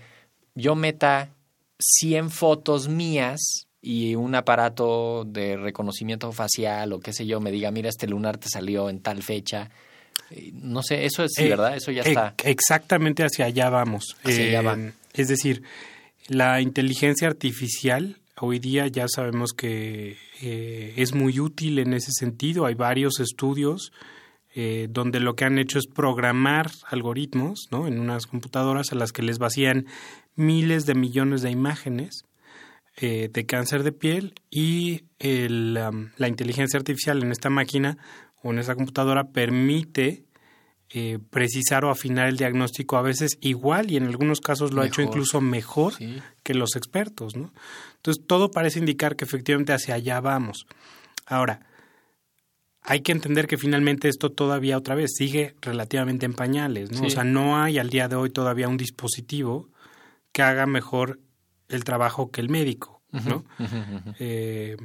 yo 0.55 0.75
meta 0.75 1.31
100 1.78 2.31
fotos 2.31 2.88
mías 2.88 3.65
y 3.87 4.16
un 4.16 4.35
aparato 4.35 5.25
de 5.25 5.57
reconocimiento 5.57 6.33
facial 6.33 6.93
o 6.93 6.99
qué 6.99 7.12
sé 7.12 7.25
yo 7.25 7.38
me 7.38 7.52
diga, 7.52 7.71
mira, 7.71 7.88
este 7.88 8.09
lunar 8.09 8.37
te 8.37 8.49
salió 8.49 8.90
en 8.90 8.99
tal 8.99 9.23
fecha. 9.23 9.71
Eh, 10.33 10.50
No 10.55 10.83
sé, 10.83 11.05
eso 11.05 11.23
es 11.23 11.38
Eh, 11.38 11.49
¿verdad? 11.49 11.76
Eso 11.76 11.93
ya 11.93 12.02
eh, 12.02 12.09
está. 12.09 12.35
Exactamente 12.43 13.23
hacia 13.23 13.45
allá 13.45 13.71
vamos. 13.71 14.16
Hacia 14.25 14.45
allá 14.45 14.62
va. 14.62 14.76
Es 15.14 15.28
decir, 15.28 15.62
la 16.26 16.61
inteligencia 16.61 17.28
artificial 17.28 18.16
hoy 18.40 18.59
día 18.59 18.88
ya 18.88 19.07
sabemos 19.07 19.52
que 19.52 20.16
es 20.40 21.14
muy 21.14 21.38
útil 21.38 21.78
en 21.78 21.93
ese 21.95 22.11
sentido. 22.11 22.66
Hay 22.66 22.75
varios 22.75 23.21
estudios 23.21 23.93
eh, 24.57 24.88
donde 24.90 25.21
lo 25.21 25.37
que 25.37 25.45
han 25.45 25.59
hecho 25.59 25.78
es 25.78 25.87
programar 25.87 26.73
algoritmos 26.88 27.69
¿no? 27.71 27.87
en 27.87 28.00
unas 28.00 28.26
computadoras 28.26 28.90
a 28.90 28.97
las 28.97 29.12
que 29.12 29.23
les 29.23 29.38
vacían 29.38 29.87
miles 30.35 30.87
de 30.87 30.97
millones 30.97 31.43
de 31.43 31.50
imágenes 31.52 32.25
eh, 32.96 33.28
de 33.32 33.46
cáncer 33.46 33.82
de 33.82 33.92
piel 33.92 34.34
y 34.50 35.04
el, 35.18 35.78
um, 35.90 36.08
la 36.16 36.28
inteligencia 36.28 36.78
artificial 36.78 37.22
en 37.22 37.30
esta 37.30 37.50
máquina 37.50 37.98
o 38.42 38.52
en 38.52 38.58
esta 38.58 38.74
computadora 38.74 39.24
permite 39.32 40.24
eh, 40.90 41.18
precisar 41.30 41.84
o 41.84 41.90
afinar 41.90 42.28
el 42.28 42.36
diagnóstico 42.36 42.96
a 42.96 43.02
veces 43.02 43.38
igual 43.40 43.90
y 43.90 43.96
en 43.96 44.04
algunos 44.06 44.40
casos 44.40 44.72
lo 44.72 44.82
ha 44.82 44.86
hecho 44.86 45.02
incluso 45.02 45.40
mejor 45.40 45.94
Sí. 45.94 46.22
que 46.44 46.54
los 46.54 46.76
expertos, 46.76 47.36
¿no? 47.36 47.52
Entonces 47.96 48.24
todo 48.26 48.50
parece 48.50 48.78
indicar 48.78 49.16
que 49.16 49.24
efectivamente 49.24 49.72
hacia 49.72 49.94
allá 49.96 50.20
vamos. 50.20 50.64
Ahora, 51.26 51.66
hay 52.82 53.00
que 53.00 53.10
entender 53.10 53.48
que 53.48 53.58
finalmente 53.58 54.08
esto 54.08 54.30
todavía 54.30 54.78
otra 54.78 54.94
vez 54.94 55.10
sigue 55.16 55.56
relativamente 55.60 56.24
en 56.24 56.34
pañales, 56.34 56.92
¿no? 56.92 56.98
Sí. 56.98 57.06
O 57.06 57.10
sea, 57.10 57.24
no 57.24 57.60
hay 57.60 57.78
al 57.78 57.90
día 57.90 58.06
de 58.06 58.14
hoy 58.14 58.30
todavía 58.30 58.68
un 58.68 58.76
dispositivo 58.76 59.68
que 60.32 60.42
haga 60.42 60.66
mejor 60.66 61.18
el 61.68 61.85
trabajo 61.85 62.30
que 62.30 62.40
el 62.40 62.49
médico, 62.49 63.00
¿no? 63.12 63.44
Eh, 64.18 64.76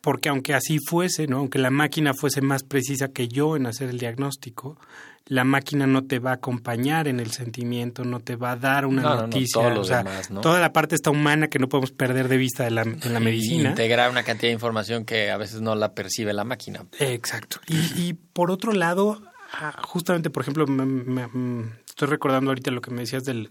porque 0.00 0.28
aunque 0.30 0.54
así 0.54 0.78
fuese, 0.78 1.26
¿no? 1.26 1.38
Aunque 1.38 1.58
la 1.58 1.70
máquina 1.70 2.14
fuese 2.14 2.40
más 2.40 2.62
precisa 2.62 3.08
que 3.08 3.28
yo 3.28 3.56
en 3.56 3.66
hacer 3.66 3.90
el 3.90 3.98
diagnóstico, 3.98 4.78
la 5.26 5.44
máquina 5.44 5.86
no 5.86 6.04
te 6.06 6.18
va 6.18 6.30
a 6.30 6.34
acompañar 6.34 7.06
en 7.06 7.20
el 7.20 7.30
sentimiento, 7.32 8.04
no 8.04 8.20
te 8.20 8.34
va 8.36 8.52
a 8.52 8.56
dar 8.56 8.86
una 8.86 9.02
No, 9.02 9.08
no, 9.10 9.14
no, 9.16 9.22
noticia, 9.24 9.68
lo 9.68 9.82
o 9.82 9.84
sea, 9.84 9.98
demás, 9.98 10.30
¿no? 10.30 10.40
toda 10.40 10.58
la 10.58 10.72
parte 10.72 10.94
está 10.94 11.10
humana 11.10 11.48
que 11.48 11.58
no 11.58 11.68
podemos 11.68 11.92
perder 11.92 12.28
de 12.28 12.38
vista 12.38 12.64
de 12.64 12.70
la, 12.70 12.84
de 12.84 13.10
la 13.10 13.20
Y 13.20 13.24
medicina. 13.24 13.68
Integrar 13.70 14.10
una 14.10 14.22
cantidad 14.22 14.48
de 14.48 14.54
información 14.54 15.04
que 15.04 15.30
a 15.30 15.36
veces 15.36 15.60
no 15.60 15.74
la 15.74 15.92
percibe 15.94 16.32
la 16.32 16.44
máquina. 16.44 16.86
Exacto. 16.98 17.60
Y, 17.68 17.76
y 18.02 18.14
por 18.14 18.50
otro 18.50 18.72
lado, 18.72 19.20
ah, 19.52 19.80
justamente, 19.84 20.30
por 20.30 20.42
ejemplo, 20.42 20.66
me- 20.66 20.86
me- 20.86 21.70
estoy 22.00 22.12
recordando 22.12 22.50
ahorita 22.50 22.70
lo 22.70 22.80
que 22.80 22.90
me 22.90 23.02
decías 23.02 23.24
del, 23.24 23.50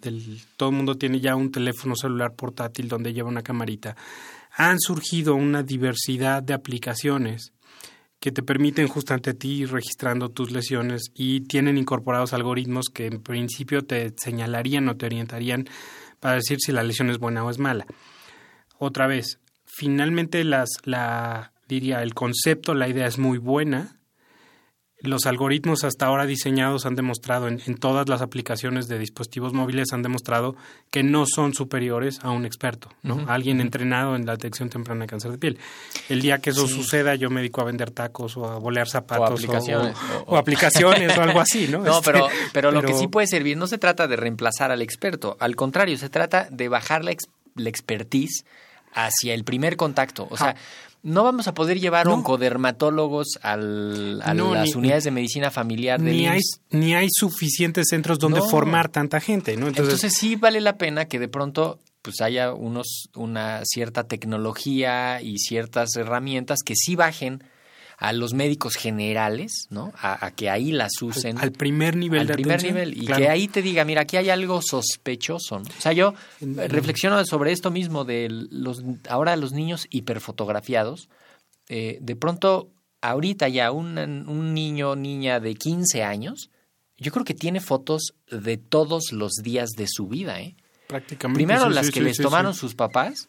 todo 0.58 0.70
el 0.70 0.75
mundo 0.75 0.96
tiene 0.96 1.20
ya 1.20 1.36
un 1.36 1.51
teléfono 1.51 1.96
celular 1.96 2.34
portátil 2.34 2.88
donde 2.88 3.13
lleva 3.13 3.29
una 3.29 3.44
camarita. 3.44 3.96
Han 4.58 4.79
surgido 4.79 5.36
una 5.36 5.62
diversidad 5.62 6.41
de 6.41 6.56
aplicaciones 6.56 7.53
que 8.19 8.32
te 8.32 8.41
permiten 8.41 8.88
justamente 8.88 9.30
a 9.30 9.34
ti 9.36 9.65
registrando 9.65 10.30
tus 10.30 10.50
lesiones 10.50 11.12
y 11.13 11.41
tienen 11.41 11.78
incorporados 11.78 12.34
algoritmos 12.34 12.88
que 12.91 13.06
en 13.06 13.21
principio 13.21 13.84
te 13.84 14.15
señalarían 14.17 14.89
o 14.89 14.97
te 14.97 15.06
orientarían 15.06 15.69
para 16.19 16.36
decir 16.38 16.58
si 16.60 16.71
la 16.71 16.82
lesión 16.82 17.12
es 17.12 17.19
buena 17.19 17.45
o 17.45 17.52
es 17.52 17.60
mala. 17.60 17.86
Otra 18.80 19.06
vez, 19.06 19.38
finalmente 19.65 20.43
las, 20.43 20.69
la, 20.86 21.54
diría, 21.67 22.02
el 22.02 22.15
concepto, 22.15 22.74
la 22.74 22.89
idea 22.89 23.06
es 23.06 23.19
muy 23.19 23.38
buena. 23.38 23.99
Los 25.02 25.26
algoritmos 25.28 25.86
hasta 25.86 26.08
ahora 26.08 26.26
diseñados 26.26 26.86
han 26.86 26.96
demostrado 26.96 27.48
en, 27.48 27.62
en 27.66 27.78
todas 27.78 28.10
las 28.10 28.22
aplicaciones 28.22 28.88
de 28.90 29.00
dispositivos 29.00 29.54
móviles 29.54 29.94
han 29.94 30.02
demostrado 30.02 30.58
que 30.92 31.04
no 31.04 31.26
son 31.26 31.54
superiores 31.54 32.20
a 32.22 32.32
un 32.32 32.46
experto, 32.46 32.90
¿no? 33.02 33.24
Alguien 33.30 33.62
entrenado 33.62 34.18
en 34.18 34.26
la 34.26 34.34
detección 34.34 34.70
temprana 34.70 35.06
de 35.06 35.08
cáncer 35.08 35.32
de 35.32 35.38
piel. 35.38 35.58
El 36.10 36.22
día 36.22 36.40
que 36.40 36.50
eso 36.50 36.68
suceda, 36.68 37.16
yo 37.16 37.30
me 37.30 37.40
dedico 37.40 37.62
a 37.62 37.64
vender 37.64 37.92
tacos 37.92 38.36
o 38.36 38.46
a 38.46 38.58
bolear 38.60 38.90
zapatos 38.90 39.26
aplicaciones, 39.46 39.96
o, 39.96 40.32
o- 40.32 40.36
o 40.36 40.38
aplicaciones 40.38 41.18
o 41.18 41.22
algo 41.22 41.40
así, 41.40 41.68
¿no? 41.70 41.80
No, 41.84 42.00
Este, 42.00 42.12
pero, 42.12 42.28
pero 42.52 42.72
lo 42.72 42.82
que 42.82 42.94
sí 43.00 43.08
puede 43.08 43.28
servir 43.28 43.56
no 43.56 43.68
se 43.68 43.78
trata 43.78 44.06
de 44.08 44.18
reemplazar 44.18 44.72
al 44.72 44.82
experto, 44.82 45.38
al 45.40 45.56
contrario, 45.56 45.98
se 45.98 46.10
trata 46.10 46.48
de 46.52 46.68
bajar 46.68 47.06
la, 47.06 47.12
ex- 47.12 47.30
la 47.56 47.70
expertise 47.70 48.44
hacia 48.93 49.34
el 49.34 49.43
primer 49.43 49.75
contacto. 49.78 50.28
O 50.30 50.38
sea, 50.38 50.56
no 51.04 51.23
vamos 51.23 51.47
a 51.47 51.54
poder 51.54 51.80
llevar 51.80 52.06
No. 52.08 52.15
oncodermatólogos 52.15 53.39
al, 53.41 54.21
a 54.23 54.34
No, 54.34 54.54
las 54.54 54.69
ni- 54.69 54.73
unidades 54.75 55.04
de 55.06 55.12
medicina 55.12 55.49
familiar 55.52 56.02
del 56.02 56.15
ni 56.15 56.28
hay, 56.28 56.41
ni 56.71 56.93
hay 56.93 57.08
suficientes 57.10 57.88
centros 57.89 58.19
donde 58.19 58.39
No. 58.39 58.47
formar 58.49 58.89
tanta 58.89 59.19
gente, 59.19 59.56
¿no? 59.56 59.67
Entonces, 59.67 60.13
sí 60.13 60.36
vale 60.36 60.60
la 60.62 60.78
pena 60.78 61.06
que 61.06 61.19
de 61.19 61.28
pronto 61.28 61.80
pues 62.02 62.21
haya 62.21 62.54
unos 62.54 63.10
una 63.15 63.62
cierta 63.65 64.06
tecnología 64.06 65.21
y 65.21 65.38
ciertas 65.38 65.95
herramientas 65.97 66.60
que 66.65 66.73
sí 66.75 66.95
bajen 66.95 67.43
a 68.00 68.14
los 68.14 68.34
médicos 68.34 68.76
generales, 68.76 69.68
¿no? 69.70 69.92
A, 69.98 70.26
a 70.26 70.32
que 70.32 70.50
ahí 70.50 70.72
las 70.72 71.02
usen. 71.02 71.38
al 71.38 71.52
primer 71.52 71.98
nivel 71.98 72.22
al 72.22 72.28
de 72.28 72.34
primer 72.34 72.56
atención, 72.56 72.76
nivel 72.76 72.98
y 72.98 73.06
claro. 73.06 73.22
que 73.22 73.30
ahí 73.30 73.48
te 73.50 73.62
diga, 73.62 73.84
mira, 73.84 74.02
aquí 74.02 74.16
hay 74.16 74.30
algo 74.30 74.62
sospechoso. 74.62 75.60
¿no? 75.60 75.66
O 75.66 75.82
sea, 75.82 75.92
yo 75.92 76.14
reflexiono 76.40 77.24
sobre 77.26 77.52
esto 77.52 77.72
mismo 77.72 78.06
de 78.06 78.28
los 78.30 78.84
ahora 79.10 79.36
los 79.36 79.52
niños 79.52 79.86
hiperfotografiados. 79.90 81.10
eh, 81.68 81.98
de 82.02 82.16
pronto, 82.16 82.70
ahorita 83.02 83.50
ya 83.50 83.72
un, 83.72 83.98
un 83.98 84.54
niño 84.54 84.96
niña 84.96 85.42
de 85.42 85.56
15 85.56 86.02
años, 86.04 86.50
yo 86.98 87.12
creo 87.12 87.26
que 87.26 87.34
tiene 87.34 87.60
fotos 87.60 88.14
de 88.32 88.56
todos 88.56 89.12
los 89.12 89.34
días 89.44 89.72
de 89.72 89.88
su 89.90 90.08
vida, 90.08 90.40
¿eh? 90.42 90.56
prácticamente 90.88 91.38
Primero 91.38 91.68
sí, 91.68 91.74
las 91.74 91.86
sí, 91.88 91.92
que 91.92 92.00
sí, 92.00 92.06
les 92.06 92.18
tomaron 92.18 92.54
sus 92.54 92.76
papás 92.76 93.28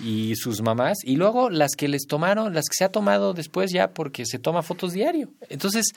y 0.00 0.34
sus 0.36 0.62
mamás 0.62 0.98
y 1.04 1.16
luego 1.16 1.50
las 1.50 1.72
que 1.76 1.88
les 1.88 2.06
tomaron, 2.06 2.54
las 2.54 2.66
que 2.66 2.74
se 2.76 2.84
ha 2.84 2.92
tomado 2.92 3.34
después 3.34 3.70
ya 3.72 3.92
porque 3.92 4.26
se 4.26 4.38
toma 4.38 4.62
fotos 4.62 4.92
diario. 4.92 5.32
Entonces, 5.48 5.92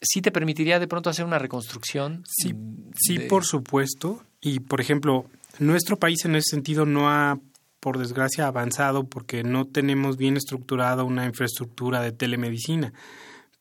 sí 0.00 0.20
te 0.20 0.32
permitiría 0.32 0.78
de 0.78 0.88
pronto 0.88 1.10
hacer 1.10 1.24
una 1.24 1.38
reconstrucción. 1.38 2.24
Sí, 2.28 2.54
sí, 2.96 3.18
por 3.20 3.44
supuesto. 3.44 4.22
Y, 4.40 4.60
por 4.60 4.80
ejemplo, 4.80 5.26
nuestro 5.58 5.98
país 5.98 6.24
en 6.24 6.36
ese 6.36 6.50
sentido 6.50 6.86
no 6.86 7.10
ha, 7.10 7.38
por 7.80 7.98
desgracia, 7.98 8.46
avanzado 8.46 9.04
porque 9.04 9.42
no 9.42 9.66
tenemos 9.66 10.16
bien 10.16 10.36
estructurada 10.36 11.04
una 11.04 11.26
infraestructura 11.26 12.00
de 12.00 12.12
telemedicina. 12.12 12.92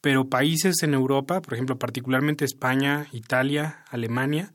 Pero 0.02 0.28
países 0.28 0.84
en 0.84 0.94
Europa, 0.94 1.42
por 1.42 1.54
ejemplo, 1.54 1.80
particularmente 1.80 2.44
España, 2.44 3.08
Italia, 3.14 3.86
Alemania, 3.90 4.54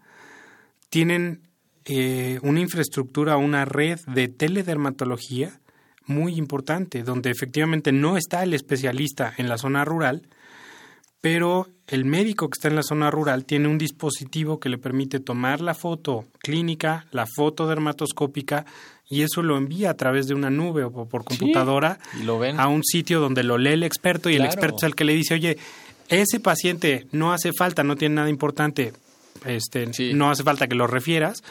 tienen 0.91 1.48
eh, 1.89 2.39
una 2.43 2.61
infraestructura, 2.61 3.37
una 3.37 3.65
red 3.65 3.99
de 4.07 4.29
teledermatología 4.29 5.59
muy 6.07 6.37
importante, 6.37 7.03
donde 7.03 7.31
efectivamente 7.31 7.93
no 7.93 8.17
está 8.17 8.43
el 8.43 8.55
especialista 8.55 9.33
en 9.37 9.49
la 9.49 9.59
zona 9.59 9.85
rural, 9.85 10.23
pero 11.21 11.67
el 11.87 12.05
médico 12.05 12.49
que 12.49 12.57
está 12.59 12.69
en 12.69 12.77
la 12.77 12.83
zona 12.83 13.11
rural 13.11 13.45
tiene 13.45 13.69
un 13.69 13.79
dispositivo 13.79 14.61
que 14.61 14.69
le 14.69 14.79
permite 14.79 15.19
tomar 15.21 15.61
la 15.61 15.75
foto 15.75 16.27
clínica, 16.41 17.07
la 17.11 17.27
foto 17.27 17.67
dermatoscópica 17.67 18.65
y 19.09 19.23
eso 19.23 19.43
lo 19.43 19.57
envía 19.57 19.91
a 19.91 19.95
través 19.95 20.29
de 20.29 20.35
una 20.35 20.51
nube 20.51 20.85
o 20.85 20.91
por 21.09 21.25
computadora 21.25 21.99
y 22.21 22.25
lo 22.25 22.39
ven. 22.39 22.61
a 22.61 22.69
un 22.69 22.85
sitio 22.85 23.21
donde 23.21 23.43
lo 23.43 23.59
lee 23.59 23.71
el 23.73 23.83
experto 23.83 24.31
y 24.31 24.37
el 24.37 24.45
experto 24.45 24.77
es 24.79 24.83
el 24.85 24.95
que 24.95 25.05
le 25.05 25.15
dice, 25.15 25.35
oye, 25.35 25.57
ese 26.09 26.41
paciente 26.41 27.07
no 27.13 27.33
hace 27.33 27.53
falta, 27.53 27.83
no 27.83 27.97
tiene 27.97 28.17
nada 28.17 28.31
importante, 28.31 28.93
este, 29.45 29.93
Sí. 29.93 30.13
no 30.15 30.31
hace 30.31 30.43
falta 30.43 30.69
que 30.69 30.75
lo 30.75 30.87
refieras 30.87 31.43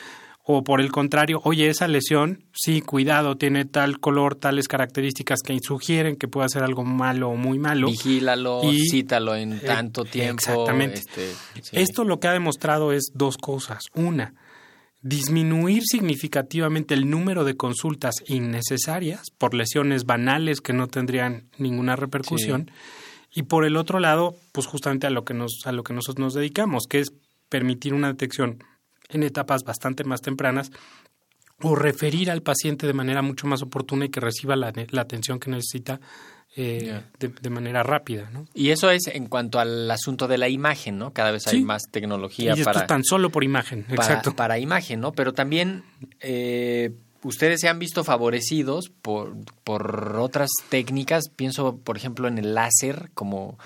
O 0.50 0.64
por 0.64 0.80
el 0.80 0.94
contrario, 0.94 1.42
oye, 1.44 1.68
esa 1.68 1.90
lesión, 1.90 2.46
sí, 2.54 2.80
cuidado, 2.82 3.36
tiene 3.36 3.66
tal 3.66 4.00
color, 4.00 4.36
tales 4.36 4.70
características 4.70 5.40
que 5.46 5.60
sugieren 5.62 6.16
que 6.16 6.30
pueda 6.30 6.48
ser 6.48 6.64
algo 6.64 6.86
malo 6.86 7.28
o 7.28 7.36
muy 7.36 7.60
malo. 7.60 7.88
Vigílalo, 7.88 8.62
Y- 8.64 8.88
cítalo 8.90 9.36
en 9.36 9.60
tanto 9.60 10.06
tiempo. 10.06 10.40
Exactamente. 10.40 11.00
este, 11.00 11.34
sí. 11.62 11.72
Esto 11.74 12.06
lo 12.06 12.22
que 12.22 12.30
ha 12.30 12.32
demostrado 12.32 12.94
es 12.94 13.12
dos 13.14 13.36
cosas. 13.36 13.84
Una, 13.94 14.36
disminuir 15.02 15.84
significativamente 15.86 16.94
el 16.94 17.10
número 17.10 17.44
de 17.44 17.58
consultas 17.58 18.16
innecesarias 18.28 19.32
por 19.38 19.54
lesiones 19.54 20.06
banales 20.06 20.62
que 20.62 20.72
no 20.72 20.88
tendrían 20.88 21.50
ninguna 21.58 21.98
repercusión. 21.98 22.72
Y 23.36 23.44
por 23.44 23.66
el 23.66 23.76
otro 23.76 24.00
lado, 24.00 24.36
pues 24.54 24.66
justamente 24.66 25.08
a 25.08 25.10
lo 25.10 25.26
que 25.26 25.34
nos 25.34 25.62
a 25.66 25.74
lo 25.74 25.84
que 25.84 25.94
nosotros 25.94 26.24
nos 26.24 26.34
dedicamos, 26.34 26.86
que 26.90 27.00
es 27.00 27.12
permitir 27.50 27.94
una 27.94 28.08
detección 28.08 28.64
en 29.10 29.24
etapas 29.24 29.64
bastante 29.64 30.04
más 30.04 30.22
tempranas 30.22 30.72
o 31.62 31.76
referir 31.76 32.30
al 32.30 32.44
paciente 32.44 32.86
de 32.86 32.94
manera 32.94 33.22
mucho 33.22 33.48
más 33.48 33.62
oportuna 33.62 34.06
y 34.06 34.10
que 34.10 34.20
reciba 34.20 34.56
la, 34.56 34.72
la 34.92 35.02
atención 35.02 35.40
que 35.40 35.50
necesita 35.50 36.00
eh, 36.56 37.02
de, 37.20 37.28
de 37.28 37.50
manera 37.50 37.84
rápida, 37.84 38.30
¿no? 38.32 38.46
Y 38.54 38.70
eso 38.70 38.90
es 38.90 39.08
en 39.08 39.28
cuanto 39.28 39.60
al 39.60 39.90
asunto 39.90 40.28
de 40.28 40.38
la 40.38 40.50
imagen, 40.50 40.98
¿no? 40.98 41.14
Cada 41.14 41.32
vez 41.32 41.48
hay 41.48 41.64
más 41.64 41.84
Y 41.88 41.92
tecnología 41.92 42.54
esto 42.54 42.66
para, 42.66 42.82
es 42.82 42.88
tan 42.88 43.04
solo 43.04 43.30
por 43.30 43.44
imagen, 43.44 43.84
para, 43.84 43.96
exacto. 43.96 44.36
para 44.36 44.60
imagen, 44.60 45.00
¿no? 45.00 45.12
Pero 45.12 45.34
también 45.34 45.84
eh, 46.20 46.92
ustedes 47.24 47.60
se 47.62 47.70
han 47.70 47.80
visto 47.80 48.04
favorecidos 48.04 48.90
por, 48.90 49.36
por 49.64 50.18
otras 50.20 50.50
técnicas. 50.70 51.30
Pienso, 51.36 51.78
por 51.78 51.98
ejemplo, 51.98 52.28
en 52.28 52.38
el 52.38 52.56
láser 52.56 53.12
como, 53.14 53.60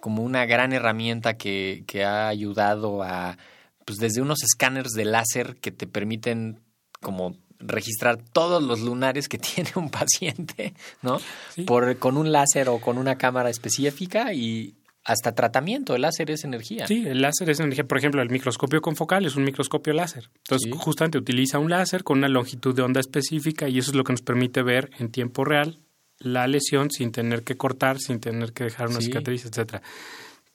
como 0.00 0.22
una 0.22 0.46
gran 0.46 0.72
herramienta 0.72 1.36
que, 1.36 1.84
que 1.86 2.04
ha 2.04 2.28
ayudado 2.28 3.02
a, 3.02 3.38
pues 3.86 3.98
desde 3.98 4.20
unos 4.20 4.42
escáneres 4.42 4.92
de 4.92 5.06
láser 5.06 5.56
que 5.56 5.70
te 5.70 5.86
permiten 5.86 6.60
como 7.00 7.34
registrar 7.58 8.18
todos 8.18 8.62
los 8.62 8.80
lunares 8.80 9.28
que 9.30 9.38
tiene 9.38 9.70
un 9.76 9.88
paciente, 9.90 10.74
¿no? 11.00 11.18
Sí. 11.54 11.62
Por, 11.62 11.96
con 11.98 12.18
un 12.18 12.30
láser 12.32 12.68
o 12.68 12.78
con 12.80 12.98
una 12.98 13.16
cámara 13.16 13.48
específica 13.48 14.34
y 14.34 14.74
hasta 15.04 15.34
tratamiento. 15.34 15.94
El 15.94 16.02
láser 16.02 16.30
es 16.32 16.44
energía. 16.44 16.86
Sí, 16.88 17.04
el 17.06 17.22
láser 17.22 17.48
es 17.48 17.60
energía. 17.60 17.84
Por 17.84 17.96
ejemplo, 17.96 18.20
el 18.22 18.28
microscopio 18.28 18.82
confocal 18.82 19.24
es 19.24 19.36
un 19.36 19.44
microscopio 19.44 19.92
láser. 19.94 20.30
Entonces, 20.38 20.68
Sí. 20.70 20.76
justamente 20.78 21.16
utiliza 21.16 21.58
un 21.60 21.70
láser 21.70 22.02
con 22.02 22.18
una 22.18 22.28
longitud 22.28 22.74
de 22.74 22.82
onda 22.82 22.98
específica 23.00 23.68
y 23.68 23.78
eso 23.78 23.92
es 23.92 23.96
lo 23.96 24.02
que 24.04 24.12
nos 24.12 24.22
permite 24.22 24.62
ver 24.62 24.90
en 24.98 25.10
tiempo 25.12 25.44
real 25.44 25.78
la 26.18 26.46
lesión 26.48 26.90
sin 26.90 27.12
tener 27.12 27.44
que 27.44 27.56
cortar, 27.56 28.00
sin 28.00 28.18
tener 28.20 28.52
que 28.52 28.64
dejar 28.64 28.88
una 28.88 28.98
Sí. 29.00 29.06
cicatriz, 29.06 29.44
etcétera. 29.46 29.80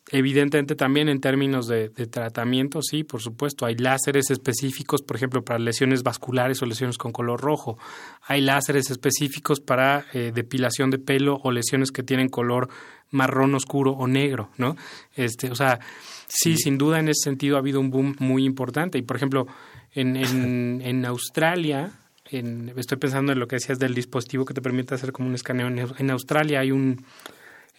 Evidentemente 0.10 0.76
también 0.76 1.10
en 1.10 1.22
términos 1.22 1.68
de, 1.68 1.90
de 1.90 2.08
tratamiento, 2.08 2.82
sí, 2.82 3.04
por 3.04 3.22
supuesto, 3.22 3.66
hay 3.66 3.76
láseres 3.76 4.32
específicos, 4.32 5.04
por 5.04 5.16
ejemplo, 5.16 5.44
para 5.46 5.60
lesiones 5.60 6.02
vasculares 6.04 6.62
o 6.62 6.66
lesiones 6.66 6.98
con 6.98 7.12
color 7.12 7.40
rojo. 7.40 7.78
Hay 8.24 8.42
láseres 8.42 8.90
específicos 8.90 9.60
para 9.60 10.06
eh, 10.14 10.32
depilación 10.34 10.90
de 10.90 10.98
pelo 10.98 11.40
o 11.44 11.52
lesiones 11.52 11.92
que 11.92 12.02
tienen 12.04 12.30
color 12.30 12.68
marrón 13.12 13.54
oscuro 13.56 13.92
o 13.92 14.08
negro, 14.08 14.50
¿no? 14.58 14.76
Este, 15.16 15.52
o 15.52 15.56
sea, 15.56 15.80
sí, 16.28 16.58
sin 16.58 16.78
duda 16.78 17.00
en 17.00 17.08
ese 17.08 17.24
sentido 17.26 17.56
ha 17.56 17.60
habido 17.60 17.80
un 17.80 17.92
boom 17.92 18.16
muy 18.20 18.44
importante. 18.44 18.98
Y 18.98 19.04
por 19.04 19.18
ejemplo, 19.18 19.46
en, 19.94 20.16
en, 20.18 20.82
en 20.84 21.06
Australia, 21.06 21.92
en- 22.26 22.74
estoy 22.76 22.98
pensando 22.98 23.32
en 23.34 23.40
lo 23.40 23.48
que 23.48 23.58
decías 23.58 23.78
del 23.80 23.94
dispositivo 23.94 24.46
que 24.46 24.54
te 24.56 24.62
permite 24.62 24.96
hacer 24.96 25.12
como 25.12 25.28
un 25.30 25.36
escaneo. 25.36 25.68
En, 25.68 25.78
en 25.98 26.10
Australia 26.10 26.62
hay 26.62 26.72
un 26.72 27.06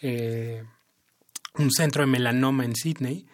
eh, 0.01 0.63
un 1.57 1.71
centro 1.71 2.01
de 2.03 2.07
melanoma 2.07 2.65
en 2.65 2.75
Sydney, 2.75 3.25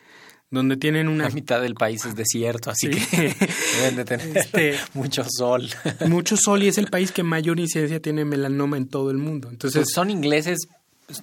donde 0.52 0.78
tienen 0.78 1.08
una 1.08 1.26
La 1.26 1.30
mitad 1.30 1.62
del 1.62 1.76
país 1.76 2.06
es 2.06 2.16
desierto, 2.16 2.72
así 2.72 2.92
Sí. 2.92 3.00
que 3.06 3.36
deben 3.82 3.96
de 3.96 4.06
tener 4.06 4.38
Este- 4.38 4.76
mucho 4.94 5.24
sol. 5.30 5.70
mucho 6.08 6.36
sol 6.38 6.64
y 6.64 6.68
es 6.68 6.78
el 6.78 6.88
país 6.88 7.12
que 7.12 7.24
mayor 7.24 7.60
incidencia 7.60 8.00
tiene 8.02 8.26
melanoma 8.26 8.78
en 8.78 8.88
todo 8.88 9.12
el 9.12 9.18
mundo. 9.18 9.50
Entonces, 9.50 9.82
Pues 9.84 9.94
son 9.94 10.10
ingleses 10.10 10.58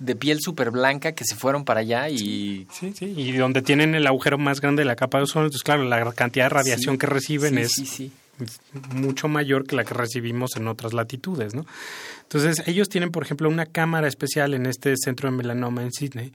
de 0.01 0.17
piel 0.17 0.39
súper 0.41 0.71
blanca 0.71 1.13
que 1.13 1.25
se 1.25 1.37
fueron 1.37 1.65
para 1.65 1.81
allá 1.81 2.09
y 2.09 2.67
sí, 2.73 2.93
sí, 2.97 3.05
y 3.17 3.33
donde 3.33 3.63
tienen 3.63 3.95
el 3.95 4.07
agujero 4.07 4.37
más 4.39 4.61
grande 4.61 4.81
de 4.83 4.87
la 4.87 4.97
capa 4.97 5.19
de 5.19 5.25
ozono, 5.25 5.45
entonces 5.47 5.63
claro, 5.63 5.85
la 5.85 6.13
cantidad 6.13 6.47
de 6.47 6.49
radiación 6.49 6.95
Sí, 6.95 6.99
que 6.99 7.07
reciben 7.07 7.55
sí, 7.55 7.61
es 7.61 7.71
sí, 7.73 7.87
sí. 7.87 8.13
es 8.41 8.59
mucho 8.95 9.29
mayor 9.29 9.65
que 9.65 9.77
la 9.77 9.85
que 9.85 9.95
recibimos 9.95 10.57
en 10.57 10.67
otras 10.67 10.93
latitudes, 10.93 11.55
¿no? 11.55 11.67
Entonces, 12.23 12.67
ellos 12.67 12.89
tienen, 12.89 13.13
por 13.13 13.23
ejemplo, 13.23 13.49
una 13.49 13.67
cámara 13.67 14.09
especial 14.09 14.55
en 14.55 14.67
este 14.67 14.95
centro 14.97 15.31
de 15.31 15.37
melanoma 15.37 15.83
en 15.83 15.93
Sydney, 15.93 16.33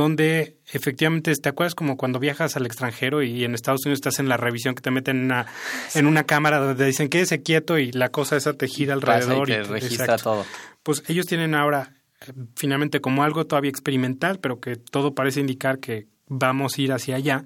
donde 0.00 0.56
efectivamente, 0.72 1.32
¿te 1.34 1.48
acuerdas 1.48 1.74
como 1.74 1.96
cuando 1.96 2.18
viajas 2.18 2.56
al 2.56 2.66
extranjero 2.66 3.22
y 3.22 3.44
en 3.44 3.54
Estados 3.54 3.86
Unidos 3.86 3.98
estás 3.98 4.18
en 4.18 4.28
la 4.28 4.36
revisión 4.36 4.74
que 4.74 4.82
te 4.82 4.90
meten 4.90 5.16
en 5.16 5.24
una, 5.24 5.46
en 5.94 6.06
una 6.06 6.24
cámara 6.24 6.58
donde 6.58 6.84
dicen 6.84 7.08
quédese 7.08 7.42
quieto 7.42 7.78
y 7.78 7.92
la 7.92 8.10
cosa 8.10 8.36
esa 8.36 8.52
te 8.52 8.68
gira 8.68 8.94
Pasa 8.96 9.06
y 9.06 9.22
alrededor 9.22 9.46
te 9.46 9.54
y 9.54 9.62
registra 9.62 10.04
exacto. 10.04 10.30
todo. 10.30 10.44
Pues 10.82 11.02
ellos 11.08 11.26
tienen 11.26 11.54
ahora 11.54 11.94
eh, 12.20 12.32
finalmente 12.56 13.00
como 13.00 13.24
algo 13.24 13.46
todavía 13.46 13.70
experimental, 13.70 14.38
pero 14.38 14.60
que 14.60 14.76
todo 14.76 15.14
parece 15.14 15.40
indicar 15.40 15.78
que 15.78 16.06
vamos 16.26 16.76
a 16.76 16.82
ir 16.82 16.92
hacia 16.92 17.16
allá, 17.16 17.44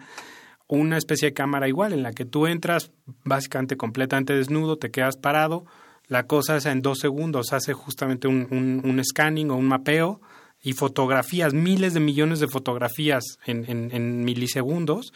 una 0.66 0.98
especie 0.98 1.28
de 1.28 1.34
cámara 1.34 1.68
igual 1.68 1.92
en 1.92 2.02
la 2.02 2.12
que 2.12 2.24
tú 2.24 2.48
entras 2.48 2.90
básicamente 3.24 3.76
completamente 3.76 4.34
desnudo, 4.34 4.76
te 4.76 4.90
quedas 4.90 5.16
parado, 5.16 5.66
la 6.08 6.26
cosa 6.26 6.56
es 6.56 6.66
en 6.66 6.82
dos 6.82 6.98
segundos, 6.98 7.52
hace 7.52 7.74
justamente 7.74 8.26
un, 8.26 8.48
un, 8.50 8.82
un 8.84 9.04
scanning 9.04 9.50
o 9.50 9.56
un 9.56 9.68
mapeo 9.68 10.20
y 10.62 10.74
fotografías, 10.74 11.54
miles 11.54 11.94
de 11.94 12.00
millones 12.00 12.40
de 12.40 12.48
fotografías 12.48 13.24
en, 13.46 13.64
en, 13.70 13.90
en 13.92 14.24
milisegundos 14.24 15.12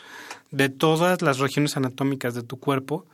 de 0.51 0.69
todas 0.69 1.21
las 1.23 1.39
regiones 1.39 1.77
anatómicas 1.77 2.35
de 2.35 2.43
tu 2.43 2.59
cuerpo 2.59 3.07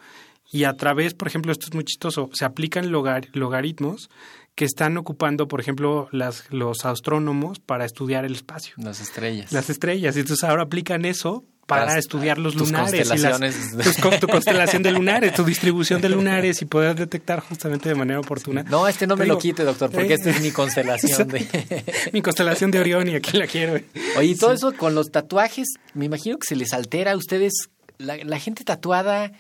y 0.51 0.65
a 0.65 0.75
través, 0.75 1.15
por 1.15 1.29
ejemplo, 1.29 1.53
esto 1.53 1.67
es 1.67 1.75
muy 1.75 1.85
chistoso, 1.85 2.31
se 2.33 2.45
aplican 2.45 2.91
logar- 2.91 3.29
logaritmos 3.33 4.11
que 4.55 4.65
están 4.65 4.97
ocupando, 4.97 5.47
por 5.49 5.61
ejemplo, 5.61 6.09
las, 6.13 6.45
los 6.51 6.85
astrónomos 6.85 7.61
para 7.61 7.85
estudiar 7.85 8.25
el 8.25 8.35
espacio, 8.35 8.75
Las 8.79 9.01
estrellas. 9.01 9.53
las 9.53 9.71
estrellas. 9.71 10.17
Y 10.17 10.21
entonces 10.21 10.43
ahora 10.45 10.65
aplican 10.65 11.05
eso 11.05 11.45
para 11.67 11.87
Las- 11.87 11.99
estudiar 11.99 12.37
los 12.37 12.55
tus 12.57 12.69
lunares. 12.73 12.93
y 12.93 12.97
las- 12.99 13.09
constelaciones. 13.09 13.71
tus 14.01 14.21
tu 14.21 14.27
constelación 14.27 14.83
de 14.83 14.91
lunares, 14.91 15.33
tu 15.35 15.45
distribución 15.45 16.01
de 16.01 16.09
lunares 16.09 16.61
y 16.63 16.65
poder 16.65 16.97
detectar 16.97 17.39
justamente 17.41 17.89
de 17.89 17.95
manera 17.95 18.19
oportuna. 18.19 18.65
No, 18.65 18.89
este 18.89 19.07
no 19.07 19.15
Te 19.15 19.21
me 19.23 19.27
lo 19.29 19.39
quite, 19.39 19.63
doctor, 19.63 19.89
porque 19.93 20.09
eh, 20.15 20.17
esta 20.17 20.31
es 20.31 20.41
mi 20.43 20.51
constelación 20.51 21.29
de... 21.29 21.85
Mi 22.13 22.23
constelación 22.23 22.73
de 22.73 22.81
Orión 22.81 23.07
y 23.09 23.15
aquí 23.15 23.39
la 23.39 23.47
quiero. 23.47 23.75
Oye, 24.19 24.27
y 24.27 24.35
todo 24.35 24.53
eso 24.53 24.73
con 24.77 24.97
los 24.97 25.13
tatuajes, 25.13 25.69
me 25.95 26.07
imagino 26.07 26.37
que 26.39 26.47
se 26.49 26.57
les 26.57 26.73
altera 26.73 27.13
a 27.13 27.17
ustedes, 27.17 27.53
la, 27.99 28.17
la 28.17 28.41
gente 28.41 28.65
tatuada, 28.65 29.31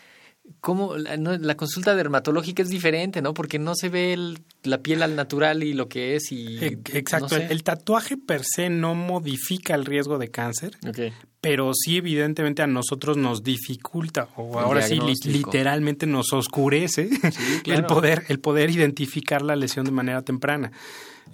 ¿cómo? 0.60 0.96
La, 0.96 1.16
no, 1.16 1.36
la 1.36 1.56
consulta 1.56 1.94
dermatológica 1.94 2.62
es 2.62 2.68
diferente, 2.68 3.22
¿no? 3.22 3.34
Porque 3.34 3.58
no 3.58 3.74
se 3.74 3.88
ve 3.88 4.12
el- 4.12 4.38
la 4.62 4.78
piel 4.78 5.02
al 5.02 5.16
natural 5.16 5.62
y 5.62 5.72
lo 5.72 5.88
que 5.88 6.16
es 6.16 6.32
y... 6.32 6.58
Eh, 6.64 6.78
Exacto. 6.92 7.26
no 7.26 7.28
sé. 7.36 7.44
el, 7.46 7.52
el 7.52 7.62
tatuaje 7.62 8.16
per 8.16 8.42
se 8.44 8.68
no 8.70 8.94
modifica 8.94 9.74
el 9.74 9.84
riesgo 9.86 10.18
de 10.18 10.28
cáncer, 10.30 10.76
Ok. 10.86 10.98
pero 11.40 11.72
sí 11.74 11.96
evidentemente 11.96 12.62
a 12.62 12.66
nosotros 12.66 13.16
nos 13.16 13.42
dificulta 13.42 14.28
o 14.36 14.58
El 14.58 14.64
ahora 14.64 14.82
sí 14.82 14.98
literalmente 15.24 16.06
nos 16.06 16.32
oscurece 16.32 17.08
claro. 17.64 17.80
el 17.80 17.86
poder 17.86 18.24
el 18.28 18.40
poder 18.40 18.70
identificar 18.70 19.42
la 19.42 19.56
lesión 19.56 19.84
de 19.86 19.92
manera 19.92 20.22
temprana. 20.22 20.72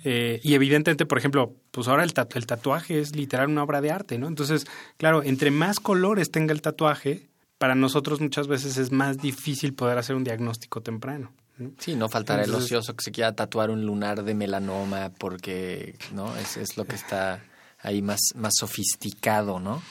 Eh, 0.04 0.40
y 0.44 0.54
evidentemente, 0.54 1.06
por 1.06 1.18
ejemplo, 1.18 1.54
pues 1.72 1.88
ahora 1.88 2.04
el, 2.04 2.12
tatu- 2.14 2.36
el 2.36 2.46
tatuaje 2.46 3.00
es 3.00 3.16
literal 3.16 3.48
una 3.48 3.62
obra 3.64 3.80
de 3.80 3.90
arte, 3.90 4.18
¿no? 4.18 4.28
Entonces, 4.28 4.66
claro, 4.98 5.22
entre 5.24 5.50
más 5.50 5.80
colores 5.80 6.30
tenga 6.30 6.52
el 6.52 6.60
tatuaje, 6.62 7.26
para 7.58 7.74
nosotros 7.74 8.20
muchas 8.20 8.46
veces 8.48 8.76
es 8.76 8.92
más 8.92 9.18
difícil 9.18 9.74
poder 9.74 9.98
hacer 9.98 10.16
un 10.16 10.24
diagnóstico 10.24 10.80
temprano. 10.82 11.32
¿no? 11.58 11.70
Sí, 11.78 11.94
no 11.94 12.08
faltará 12.08 12.44
el 12.44 12.54
ocioso 12.54 12.94
que 12.94 13.02
se 13.04 13.12
quiera 13.12 13.32
tatuar 13.34 13.70
un 13.70 13.86
lunar 13.86 14.22
de 14.24 14.34
melanoma 14.34 15.10
porque, 15.18 15.94
¿no? 16.12 16.36
Es, 16.36 16.56
es 16.58 16.76
lo 16.76 16.84
que 16.84 16.96
está 16.96 17.42
ahí 17.80 18.02
más, 18.02 18.20
más 18.34 18.52
sofisticado, 18.58 19.58
¿no? 19.58 19.82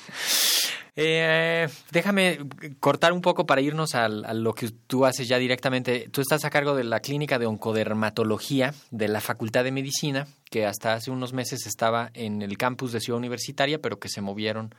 Eh, 0.98 1.68
déjame 1.92 2.40
cortar 2.80 3.12
un 3.12 3.20
poco 3.22 3.46
para 3.46 3.60
irnos 3.60 3.96
al- 3.96 4.24
a, 4.24 4.34
lo 4.34 4.54
que 4.54 4.70
tú 4.70 5.06
haces 5.06 5.28
ya 5.28 5.38
directamente. 5.38 6.08
Tú 6.10 6.22
estás 6.22 6.46
a 6.46 6.50
cargo 6.50 6.74
de 6.76 6.86
la 6.86 7.02
clínica 7.02 7.38
de 7.38 7.46
oncodermatología 7.48 8.74
de 8.92 9.08
la 9.10 9.20
Facultad 9.20 9.66
de 9.66 9.72
Medicina, 9.72 10.28
que 10.50 10.66
hasta 10.66 10.94
hace 10.94 11.12
unos 11.12 11.34
meses 11.34 11.66
estaba 11.66 12.12
en 12.14 12.42
el 12.42 12.58
campus 12.58 12.94
de 12.94 13.02
Ciudad 13.02 13.18
Universitaria, 13.18 13.82
pero 13.82 14.00
que 14.00 14.08
se 14.08 14.22
movieron 14.22 14.74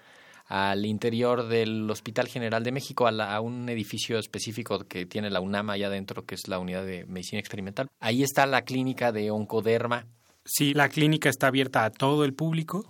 al 0.49 0.87
interior 0.87 1.49
del 1.49 1.91
Hospital 1.91 2.29
General 2.29 2.63
de 2.63 2.73
México, 2.73 3.07
a, 3.07 3.11
la- 3.13 3.35
a 3.35 3.41
un 3.41 3.69
edificio 3.69 4.19
específico 4.19 4.79
que 4.87 5.05
tiene 5.07 5.29
la 5.31 5.41
UNAM 5.41 5.71
allá 5.71 5.89
adentro, 5.89 6.25
que 6.25 6.35
es 6.37 6.47
la 6.49 6.59
unidad 6.59 6.85
de 6.87 7.05
medicina 7.07 7.41
experimental. 7.41 7.89
Ahí 8.01 8.23
está 8.23 8.47
la 8.47 8.63
clínica 8.63 9.11
de 9.13 9.31
oncoderma. 9.31 10.07
Sí, 10.45 10.73
la 10.75 10.89
clínica 10.89 11.29
está 11.29 11.49
abierta 11.49 11.85
a 11.85 11.91
todo 11.91 12.25
el 12.25 12.33
público. 12.35 12.87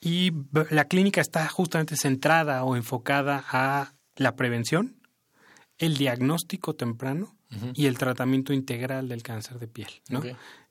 Y 0.00 0.32
la 0.70 0.84
clínica 0.86 1.20
está 1.20 1.46
justamente 1.48 1.96
centrada 1.96 2.64
o 2.64 2.74
enfocada 2.76 3.44
a 3.50 3.94
la 4.16 4.34
prevención, 4.36 4.96
el 5.78 5.96
diagnóstico 5.96 6.74
temprano 6.74 7.34
y 7.74 7.86
el 7.86 7.96
tratamiento 7.96 8.52
integral 8.52 9.08
del 9.08 9.22
cáncer 9.22 9.58
de 9.60 9.68
piel. 9.68 9.88
¿no? 10.10 10.18
Ok. 10.18 10.26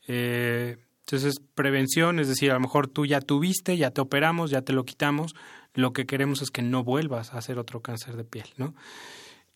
Eh, 0.07 0.77
entonces, 1.01 1.35
prevención, 1.53 2.19
es 2.19 2.27
decir, 2.27 2.51
a 2.51 2.55
lo 2.55 2.59
mejor 2.59 2.87
tú 2.87 3.05
ya 3.05 3.21
tuviste, 3.21 3.77
ya 3.77 3.91
te 3.91 4.01
operamos, 4.01 4.51
ya 4.51 4.61
te 4.61 4.73
lo 4.73 4.83
quitamos, 4.85 5.35
lo 5.75 5.93
que 5.93 6.05
queremos 6.05 6.41
es 6.41 6.51
que 6.51 6.61
no 6.61 6.83
vuelvas 6.83 7.33
a 7.33 7.37
hacer 7.37 7.59
otro 7.59 7.81
cáncer 7.81 8.15
de 8.15 8.23
piel. 8.23 8.47
¿no? 8.57 8.73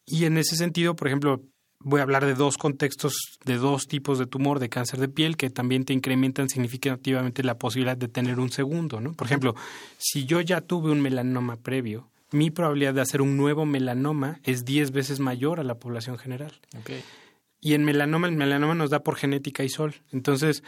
Y 0.06 0.26
en 0.26 0.38
ese 0.38 0.56
sentido, 0.56 0.96
por 0.96 1.08
ejemplo, 1.08 1.42
voy 1.80 2.02
a 2.02 2.04
hablar 2.04 2.26
de 2.26 2.36
dos 2.36 2.58
contextos, 2.58 3.40
de 3.46 3.58
dos 3.58 3.88
tipos 3.88 4.20
de 4.20 4.26
tumor 4.26 4.60
de 4.60 4.70
cáncer 4.70 5.00
de 5.00 5.08
piel 5.08 5.38
que 5.38 5.50
también 5.50 5.86
te 5.86 5.94
incrementan 5.94 6.50
significativamente 6.50 7.44
la 7.44 7.58
posibilidad 7.58 7.98
de 7.98 8.08
tener 8.08 8.40
un 8.40 8.52
segundo, 8.52 9.00
¿no? 9.00 9.14
Por 9.14 9.28
ejemplo, 9.28 9.56
si 9.98 10.26
yo 10.26 10.42
ya 10.42 10.62
tuve 10.62 10.92
un 10.92 11.02
melanoma 11.02 11.56
previo, 11.56 12.10
mi 12.32 12.52
probabilidad 12.52 12.94
de 12.94 13.02
hacer 13.02 13.22
un 13.22 13.38
nuevo 13.38 13.66
melanoma 13.66 14.40
es 14.44 14.66
10 14.66 14.92
veces 14.92 15.20
mayor 15.20 15.60
a 15.60 15.64
la 15.64 15.76
población 15.76 16.18
general. 16.18 16.60
Y 17.62 17.74
en 17.74 17.84
melanoma, 17.84 18.28
el 18.28 18.36
melanoma 18.36 18.76
nos 18.76 18.90
da 18.90 19.02
por 19.02 19.16
genética 19.16 19.64
y 19.64 19.70
sol. 19.70 19.96
Entonces, 20.12 20.64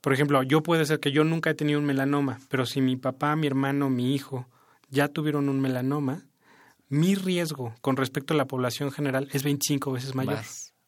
por 0.00 0.12
ejemplo, 0.12 0.42
yo 0.42 0.62
puede 0.62 0.84
ser 0.84 1.00
que 1.00 1.12
yo 1.12 1.24
nunca 1.24 1.50
he 1.50 1.54
tenido 1.54 1.78
un 1.78 1.86
melanoma, 1.86 2.40
pero 2.48 2.66
si 2.66 2.80
mi 2.80 2.96
papá, 2.96 3.36
mi 3.36 3.46
hermano, 3.46 3.90
mi 3.90 4.14
hijo 4.14 4.46
ya 4.90 5.08
tuvieron 5.08 5.48
un 5.48 5.60
melanoma, 5.60 6.26
mi 6.88 7.14
riesgo 7.14 7.74
con 7.80 7.96
respecto 7.96 8.34
a 8.34 8.36
la 8.36 8.46
población 8.46 8.92
general 8.92 9.28
es 9.32 9.42
25 9.42 9.92
veces 9.92 10.14
mayor. 10.14 10.40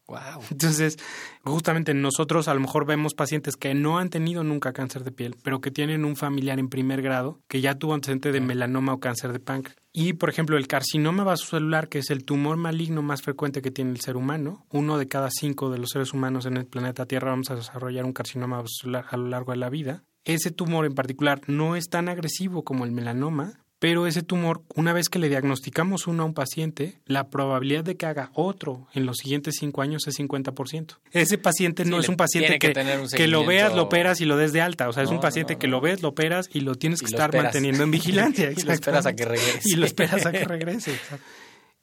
Wow. 0.09 0.41
Entonces, 0.53 0.99
justamente 1.43 1.93
nosotros 1.93 2.47
a 2.47 2.55
lo 2.55 2.61
mejor 2.61 2.87
vemos 2.87 3.15
pacientes 3.15 3.57
que 3.57 3.75
no 3.75 3.99
han 3.99 4.09
tenido 4.09 4.45
nunca 4.45 4.73
cáncer 4.73 5.03
de 5.03 5.11
piel, 5.11 5.35
pero 5.43 5.61
que 5.61 5.73
tienen 5.73 6.05
un 6.05 6.15
familiar 6.15 6.61
en 6.61 6.69
primer 6.69 7.03
grado 7.03 7.41
que 7.49 7.61
ya 7.61 7.75
tuvo 7.75 7.95
antecedente 7.95 8.31
de 8.31 8.41
melanoma 8.41 8.95
o 8.95 9.01
cáncer 9.01 9.33
de 9.33 9.41
páncreas. 9.41 9.77
Y, 9.93 10.13
por 10.13 10.29
ejemplo, 10.29 10.57
el 10.59 10.69
carcinoma 10.69 11.25
vasocelular, 11.25 11.89
que 11.89 11.99
es 11.99 12.11
el 12.11 12.25
tumor 12.25 12.57
maligno 12.57 13.03
más 13.03 13.23
frecuente 13.23 13.63
que 13.63 13.73
tiene 13.73 13.91
el 13.91 14.01
ser 14.01 14.17
humano, 14.17 14.65
uno 14.71 14.97
de 14.97 15.09
cada 15.09 15.29
cinco 15.31 15.71
de 15.71 15.79
los 15.79 15.91
seres 15.91 16.13
humanos 16.13 16.47
en 16.47 16.57
el 16.57 16.67
planeta 16.67 17.07
Tierra 17.07 17.31
vamos 17.31 17.51
a 17.51 17.57
desarrollar 17.57 18.05
un 18.05 18.13
carcinoma 18.13 18.59
vasocelular 18.59 19.07
a 19.11 19.17
lo 19.17 19.27
largo 19.27 19.53
de 19.53 19.59
la 19.59 19.71
vida. 19.71 20.05
Ese 20.25 20.51
tumor 20.51 20.87
en 20.87 20.95
particular 20.95 21.41
no 21.49 21.75
es 21.75 21.89
tan 21.89 22.09
agresivo 22.09 22.63
como 22.63 22.85
el 22.85 22.93
melanoma, 22.93 23.65
pero 23.79 24.07
ese 24.07 24.23
tumor, 24.23 24.63
una 24.75 24.93
vez 24.93 25.09
que 25.09 25.19
le 25.19 25.29
diagnosticamos 25.29 26.07
uno 26.07 26.23
a 26.23 26.27
un 26.27 26.35
paciente, 26.35 26.99
la 27.05 27.29
probabilidad 27.29 27.85
de 27.85 27.97
que 27.97 28.07
haga 28.07 28.31
otro 28.33 28.87
en 28.95 29.05
los 29.05 29.19
siguientes 29.19 29.57
cinco 29.59 29.83
años 29.83 30.07
es 30.07 30.19
50%. 30.19 30.97
Ese 31.13 31.37
paciente 31.37 31.85
no 31.85 32.01
es 32.01 32.09
un 32.09 32.17
paciente 32.17 32.59
que, 32.59 32.73
que, 32.73 33.27
lo 33.27 33.45
veas, 33.45 33.75
lo 33.75 33.83
operas 33.83 34.21
y 34.21 34.25
lo 34.25 34.37
des 34.37 34.53
de 34.53 34.63
alta. 34.63 34.89
O 34.89 34.93
sea, 34.93 35.03
es 35.03 35.11
un 35.11 35.21
paciente 35.21 35.57
que 35.57 35.67
lo 35.67 35.81
ves, 35.81 36.03
lo 36.03 36.09
operas 36.09 36.49
y 36.53 36.61
lo 36.61 36.75
tienes 36.75 37.01
que 37.01 37.07
estar 37.07 37.35
manteniendo 37.35 37.85
en 37.85 37.91
vigilancia. 37.93 38.51
y 38.51 38.63
lo 38.63 38.73
esperas 38.73 39.05
a 39.05 39.15
que 39.15 39.25
regrese. 39.25 39.61
Y 39.65 39.77
lo 39.77 39.85
esperas 39.85 40.25
a 40.25 40.33
que 40.33 40.45
regrese. 40.45 40.99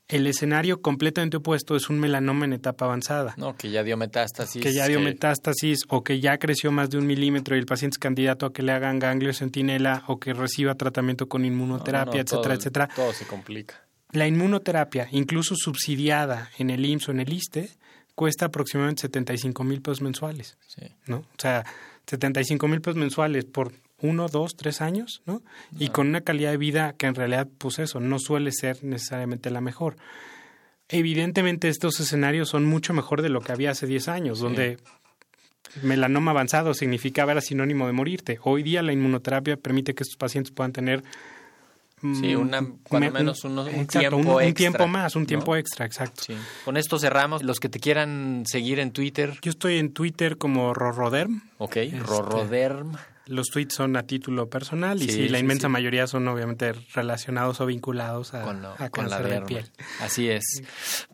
El 0.07 0.27
escenario 0.27 0.81
completamente 0.81 1.37
opuesto 1.37 1.75
es 1.75 1.89
un 1.89 1.99
melanoma 1.99 2.45
en 2.45 2.53
etapa 2.53 2.85
avanzada. 2.85 3.33
No, 3.37 3.55
que 3.55 3.71
ya 3.71 3.83
dio 3.83 3.95
metástasis. 3.95 4.61
Que 4.61 4.73
ya 4.73 4.87
dio 4.87 4.99
metástasis 4.99 5.79
o 5.87 6.03
que 6.03 6.19
ya 6.19 6.37
creció 6.37 6.71
más 6.71 6.89
de 6.89 6.97
un 6.97 7.07
milímetro 7.07 7.55
y 7.55 7.59
el 7.59 7.65
paciente 7.65 7.95
es 7.95 7.99
candidato 7.99 8.45
a 8.45 8.53
que 8.53 8.63
le 8.63 8.73
hagan 8.73 8.99
ganglio 8.99 9.33
centinela 9.33 10.03
o 10.07 10.19
que 10.19 10.33
reciba 10.33 10.75
tratamiento 10.75 11.27
con 11.27 11.45
inmunoterapia, 11.45 12.21
etcétera, 12.21 12.55
etcétera. 12.55 12.89
Todo 12.93 13.13
se 13.13 13.25
complica. 13.25 13.85
La 14.11 14.27
inmunoterapia, 14.27 15.07
incluso 15.11 15.55
subsidiada 15.55 16.51
en 16.57 16.69
el 16.69 16.85
IMSS 16.85 17.09
o 17.09 17.11
en 17.13 17.19
el 17.21 17.33
ISTE, 17.33 17.69
cuesta 18.13 18.45
aproximadamente 18.45 19.01
75 19.01 19.63
mil 19.63 19.81
pesos 19.81 20.01
mensuales. 20.01 20.57
Sí. 20.67 20.83
¿no? 21.07 21.17
O 21.17 21.39
sea, 21.39 21.65
75 22.07 22.67
mil 22.67 22.81
pesos 22.81 22.97
mensuales 22.97 23.45
por 23.45 23.73
uno, 24.03 24.27
dos, 24.27 24.55
tres 24.55 24.81
años, 24.81 25.21
¿no? 25.25 25.41
Y 25.79 25.89
con 25.89 26.07
una 26.07 26.21
calidad 26.21 26.51
de 26.51 26.57
vida 26.57 26.93
que 26.97 27.07
en 27.07 27.15
realidad, 27.15 27.47
pues 27.57 27.79
eso, 27.79 27.99
no 27.99 28.19
suele 28.19 28.51
ser 28.51 28.83
necesariamente 28.83 29.49
la 29.49 29.61
mejor. 29.61 29.95
Evidentemente 30.89 31.69
estos 31.69 31.99
escenarios 31.99 32.49
son 32.49 32.65
mucho 32.65 32.93
mejor 32.93 33.21
de 33.21 33.29
lo 33.29 33.39
que 33.39 33.53
había 33.53 33.71
hace 33.71 33.87
10 33.87 34.09
años, 34.09 34.39
donde 34.39 34.77
melanoma 35.81 36.31
avanzado 36.31 36.73
significaba 36.73 37.31
era 37.31 37.41
sinónimo 37.41 37.87
de 37.87 37.93
morirte. 37.93 38.39
Hoy 38.43 38.61
día 38.61 38.83
la 38.83 38.91
inmunoterapia 38.91 39.55
permite 39.55 39.95
que 39.95 40.03
estos 40.03 40.17
pacientes 40.17 40.51
puedan 40.51 40.73
tener 40.73 41.03
Sí, 42.19 42.35
una, 42.35 42.67
cuando 42.83 43.11
menos 43.11 43.45
un, 43.45 43.87
tiempo 43.87 44.17
un, 44.17 44.27
un, 44.27 44.53
tiempo 44.53 44.87
más, 44.87 45.15
un 45.15 45.25
tiempo 45.25 45.55
extra, 45.55 45.85
exacto. 45.85 46.23
Con 46.65 46.75
esto 46.75 46.99
cerramos. 46.99 47.43
Los 47.43 47.61
que 47.61 47.69
te 47.69 47.79
quieran 47.79 48.43
seguir 48.45 48.79
en 48.79 48.91
Twitter. 48.91 49.37
Yo 49.41 49.51
estoy 49.51 49.77
en 49.77 49.93
Twitter 49.93 50.37
como 50.37 50.73
Roroderm. 50.73 51.43
Ok, 51.59 51.77
este, 51.77 51.99
Roroderm. 51.99 52.97
Los 53.27 53.47
tweets 53.47 53.75
son 53.75 53.95
a 53.95 54.03
título 54.03 54.49
personal 54.49 55.01
y 55.01 55.09
sí, 55.09 55.29
la 55.29 55.39
inmensa 55.39 55.69
mayoría 55.69 56.07
son 56.07 56.27
obviamente 56.27 56.73
relacionados 56.93 57.61
o 57.61 57.65
vinculados 57.65 58.33
a, 58.33 58.41
con, 58.89 59.09
la 59.09 59.19
de 59.21 59.41
piel. 59.41 59.71
Así 60.01 60.29
es. 60.29 60.43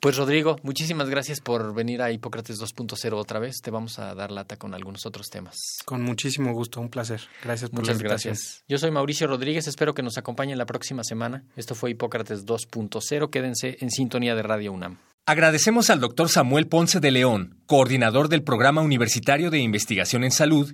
Pues 0.01 0.17
Rodrigo, 0.17 0.57
muchísimas 0.63 1.09
gracias 1.09 1.39
por 1.39 1.73
venir 1.73 2.01
a 2.01 2.11
Hipócrates 2.11 2.59
2.0 2.59 3.13
otra 3.13 3.39
vez. 3.39 3.61
Te 3.61 3.69
vamos 3.69 3.99
a 3.99 4.15
dar 4.15 4.31
lata 4.31 4.57
con 4.57 4.73
algunos 4.73 5.05
otros 5.05 5.29
temas. 5.29 5.55
Con 5.85 6.01
muchísimo 6.01 6.53
gusto, 6.53 6.81
un 6.81 6.89
placer. 6.89 7.21
Gracias 7.43 7.69
por 7.69 7.81
Muchas 7.81 8.01
la 8.01 8.09
gracias. 8.09 8.63
Yo 8.67 8.79
soy 8.79 8.91
Mauricio 8.91 9.27
Rodríguez, 9.27 9.67
espero 9.67 9.93
que 9.93 10.01
nos 10.01 10.17
acompañen 10.17 10.57
la 10.57 10.65
próxima 10.65 11.03
semana. 11.03 11.43
Esto 11.55 11.75
fue 11.75 11.91
Hipócrates 11.91 12.45
2.0. 12.45 13.29
Quédense 13.29 13.77
en 13.81 13.91
sintonía 13.91 14.35
de 14.35 14.41
Radio 14.41 14.73
UNAM. 14.73 14.97
Agradecemos 15.25 15.91
al 15.91 15.99
doctor 15.99 16.27
Samuel 16.27 16.65
Ponce 16.65 16.99
de 16.99 17.11
León, 17.11 17.61
coordinador 17.67 18.29
del 18.29 18.41
Programa 18.41 18.81
Universitario 18.81 19.51
de 19.51 19.59
Investigación 19.59 20.23
en 20.23 20.31
Salud 20.31 20.73